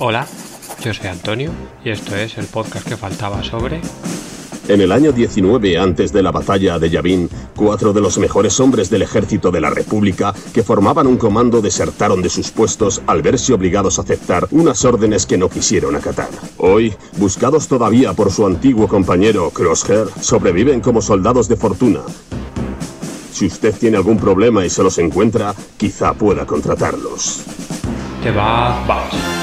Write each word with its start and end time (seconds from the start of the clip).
Hola, 0.00 0.28
yo 0.80 0.94
soy 0.94 1.08
Antonio 1.08 1.50
y 1.84 1.90
esto 1.90 2.14
es 2.14 2.38
el 2.38 2.46
podcast 2.46 2.86
que 2.86 2.96
faltaba 2.96 3.42
sobre... 3.42 3.80
En 4.68 4.80
el 4.80 4.92
año 4.92 5.10
19, 5.10 5.76
antes 5.76 6.12
de 6.12 6.22
la 6.22 6.30
batalla 6.30 6.78
de 6.78 6.88
Yavin, 6.88 7.28
cuatro 7.56 7.92
de 7.92 8.00
los 8.00 8.18
mejores 8.18 8.60
hombres 8.60 8.90
del 8.90 9.02
ejército 9.02 9.50
de 9.50 9.60
la 9.60 9.70
República 9.70 10.32
que 10.52 10.62
formaban 10.62 11.08
un 11.08 11.16
comando 11.16 11.60
desertaron 11.60 12.22
de 12.22 12.28
sus 12.28 12.52
puestos 12.52 13.02
al 13.08 13.22
verse 13.22 13.52
obligados 13.54 13.98
a 13.98 14.02
aceptar 14.02 14.46
unas 14.52 14.84
órdenes 14.84 15.26
que 15.26 15.38
no 15.38 15.48
quisieron 15.48 15.96
acatar. 15.96 16.28
Hoy, 16.58 16.94
buscados 17.16 17.66
todavía 17.66 18.12
por 18.12 18.30
su 18.30 18.46
antiguo 18.46 18.86
compañero 18.86 19.50
Crosshair, 19.50 20.06
sobreviven 20.20 20.80
como 20.80 21.02
soldados 21.02 21.48
de 21.48 21.56
fortuna. 21.56 22.02
Si 23.32 23.46
usted 23.46 23.74
tiene 23.74 23.96
algún 23.96 24.18
problema 24.18 24.64
y 24.64 24.70
se 24.70 24.84
los 24.84 24.98
encuentra, 24.98 25.54
quizá 25.76 26.12
pueda 26.12 26.46
contratarlos. 26.46 27.42
Que 28.22 28.30
va, 28.30 28.84
vamos. 28.86 29.37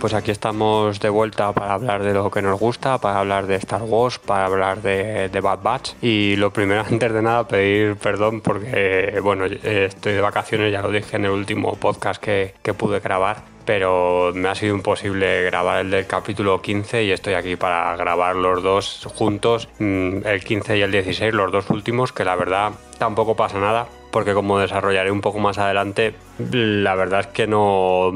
Pues 0.00 0.14
aquí 0.14 0.30
estamos 0.30 0.98
de 0.98 1.10
vuelta 1.10 1.52
para 1.52 1.74
hablar 1.74 2.02
de 2.02 2.14
lo 2.14 2.30
que 2.30 2.40
nos 2.40 2.58
gusta, 2.58 2.96
para 2.96 3.18
hablar 3.18 3.46
de 3.46 3.56
Star 3.56 3.82
Wars, 3.82 4.18
para 4.18 4.46
hablar 4.46 4.80
de, 4.80 5.40
Bad 5.42 5.58
Batch. 5.62 5.92
Y 6.00 6.36
lo 6.36 6.50
primero, 6.50 6.80
antes 6.90 7.12
de 7.12 7.20
nada, 7.20 7.46
pedir 7.46 7.96
perdón 7.96 8.40
porque, 8.40 9.20
bueno, 9.22 9.44
estoy 9.44 10.14
de 10.14 10.22
vacaciones, 10.22 10.72
ya 10.72 10.80
lo 10.80 10.90
dije 10.90 11.16
en 11.16 11.26
el 11.26 11.32
último 11.32 11.74
podcast 11.74 12.22
que, 12.22 12.54
que 12.62 12.72
pude 12.72 13.00
grabar 13.00 13.42
pero 13.66 14.32
me 14.34 14.48
ha 14.48 14.54
sido 14.54 14.74
imposible 14.74 15.42
grabar 15.42 15.80
el 15.80 15.90
del 15.90 16.06
capítulo 16.06 16.62
15 16.62 17.04
y 17.04 17.10
estoy 17.10 17.34
aquí 17.34 17.54
para 17.56 17.94
grabar 17.96 18.34
los 18.34 18.62
dos 18.62 19.06
juntos, 19.14 19.68
mm, 19.78 20.26
el 20.26 20.42
15 20.42 20.78
y 20.78 20.80
el 20.80 20.90
16, 20.90 21.34
los 21.34 21.52
dos 21.52 21.68
últimos, 21.68 22.14
que 22.14 22.24
la 22.24 22.34
verdad 22.34 22.72
tampoco 22.96 23.36
pasa 23.36 23.60
nada, 23.60 23.86
porque 24.10 24.32
como 24.32 24.58
desarrollaré 24.58 25.10
un 25.10 25.20
poco 25.20 25.38
más 25.38 25.58
adelante, 25.58 26.14
la 26.38 26.94
verdad 26.94 27.20
es 27.20 27.26
que 27.26 27.46
no 27.46 28.10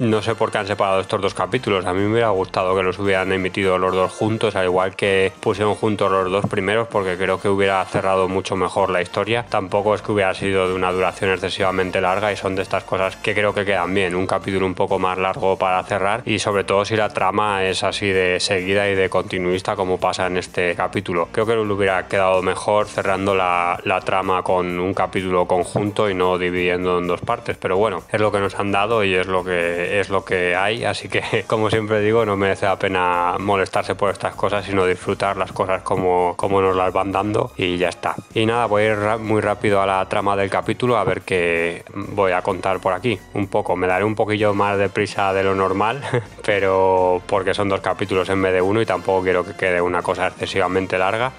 no 0.00 0.22
sé 0.22 0.34
por 0.34 0.50
qué 0.50 0.58
han 0.58 0.66
separado 0.66 1.00
estos 1.00 1.20
dos 1.20 1.34
capítulos. 1.34 1.84
A 1.84 1.92
mí 1.92 2.00
me 2.00 2.12
hubiera 2.12 2.30
gustado 2.30 2.74
que 2.74 2.82
los 2.82 2.98
hubieran 2.98 3.32
emitido 3.32 3.76
los 3.76 3.94
dos 3.94 4.10
juntos, 4.10 4.56
al 4.56 4.64
igual 4.64 4.96
que 4.96 5.30
pusieron 5.40 5.74
juntos 5.74 6.10
los 6.10 6.30
dos 6.32 6.46
primeros, 6.46 6.88
porque 6.88 7.18
creo 7.18 7.38
que 7.38 7.50
hubiera 7.50 7.84
cerrado 7.84 8.26
mucho 8.26 8.56
mejor 8.56 8.88
la 8.88 9.02
historia. 9.02 9.44
Tampoco 9.48 9.94
es 9.94 10.00
que 10.00 10.12
hubiera 10.12 10.32
sido 10.32 10.68
de 10.68 10.74
una 10.74 10.90
duración 10.90 11.30
excesivamente 11.30 12.00
larga 12.00 12.32
y 12.32 12.36
son 12.36 12.56
de 12.56 12.62
estas 12.62 12.84
cosas 12.84 13.16
que 13.16 13.34
creo 13.34 13.52
que 13.52 13.66
quedan 13.66 13.92
bien. 13.92 14.14
Un 14.14 14.26
capítulo 14.26 14.64
un 14.64 14.74
poco 14.74 14.98
más 14.98 15.18
largo 15.18 15.58
para 15.58 15.82
cerrar 15.84 16.22
y 16.24 16.38
sobre 16.38 16.64
todo 16.64 16.86
si 16.86 16.96
la 16.96 17.10
trama 17.10 17.64
es 17.64 17.84
así 17.84 18.08
de 18.08 18.40
seguida 18.40 18.88
y 18.88 18.94
de 18.94 19.10
continuista 19.10 19.76
como 19.76 20.00
pasa 20.00 20.28
en 20.28 20.38
este 20.38 20.74
capítulo. 20.74 21.28
Creo 21.30 21.44
que 21.44 21.54
le 21.54 21.60
hubiera 21.60 22.08
quedado 22.08 22.40
mejor 22.40 22.86
cerrando 22.86 23.34
la, 23.34 23.78
la 23.84 24.00
trama 24.00 24.42
con 24.42 24.80
un 24.80 24.94
capítulo 24.94 25.46
conjunto 25.46 26.08
y 26.08 26.14
no 26.14 26.38
dividiendo 26.38 26.98
en 26.98 27.06
dos 27.06 27.20
partes. 27.20 27.58
Pero 27.58 27.76
bueno, 27.76 28.02
es 28.10 28.18
lo 28.18 28.32
que 28.32 28.40
nos 28.40 28.58
han 28.58 28.72
dado 28.72 29.04
y 29.04 29.14
es 29.14 29.26
lo 29.26 29.44
que 29.44 29.89
es 29.90 30.08
lo 30.08 30.24
que 30.24 30.54
hay, 30.54 30.84
así 30.84 31.08
que 31.08 31.44
como 31.46 31.70
siempre 31.70 32.00
digo, 32.00 32.24
no 32.24 32.36
merece 32.36 32.66
la 32.66 32.78
pena 32.78 33.36
molestarse 33.38 33.94
por 33.94 34.10
estas 34.10 34.34
cosas, 34.34 34.64
sino 34.64 34.86
disfrutar 34.86 35.36
las 35.36 35.52
cosas 35.52 35.82
como, 35.82 36.34
como 36.36 36.60
nos 36.60 36.76
las 36.76 36.92
van 36.92 37.12
dando 37.12 37.52
y 37.56 37.76
ya 37.76 37.88
está. 37.88 38.14
Y 38.34 38.46
nada, 38.46 38.66
voy 38.66 38.82
a 38.82 38.86
ir 38.86 39.18
muy 39.18 39.40
rápido 39.40 39.80
a 39.80 39.86
la 39.86 40.08
trama 40.08 40.36
del 40.36 40.50
capítulo 40.50 40.96
a 40.96 41.04
ver 41.04 41.22
qué 41.22 41.84
voy 41.94 42.32
a 42.32 42.42
contar 42.42 42.80
por 42.80 42.92
aquí. 42.92 43.18
Un 43.34 43.48
poco, 43.48 43.76
me 43.76 43.86
daré 43.86 44.04
un 44.04 44.14
poquillo 44.14 44.54
más 44.54 44.78
de 44.78 44.88
prisa 44.88 45.32
de 45.32 45.42
lo 45.42 45.54
normal, 45.54 46.02
pero 46.44 47.22
porque 47.26 47.54
son 47.54 47.68
dos 47.68 47.80
capítulos 47.80 48.28
en 48.28 48.42
vez 48.42 48.52
de 48.52 48.62
uno 48.62 48.80
y 48.80 48.86
tampoco 48.86 49.22
quiero 49.22 49.44
que 49.44 49.54
quede 49.54 49.80
una 49.80 50.02
cosa 50.02 50.28
excesivamente 50.28 50.98
larga, 50.98 51.32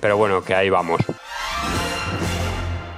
pero 0.00 0.16
bueno, 0.16 0.42
que 0.42 0.54
ahí 0.54 0.70
vamos. 0.70 1.00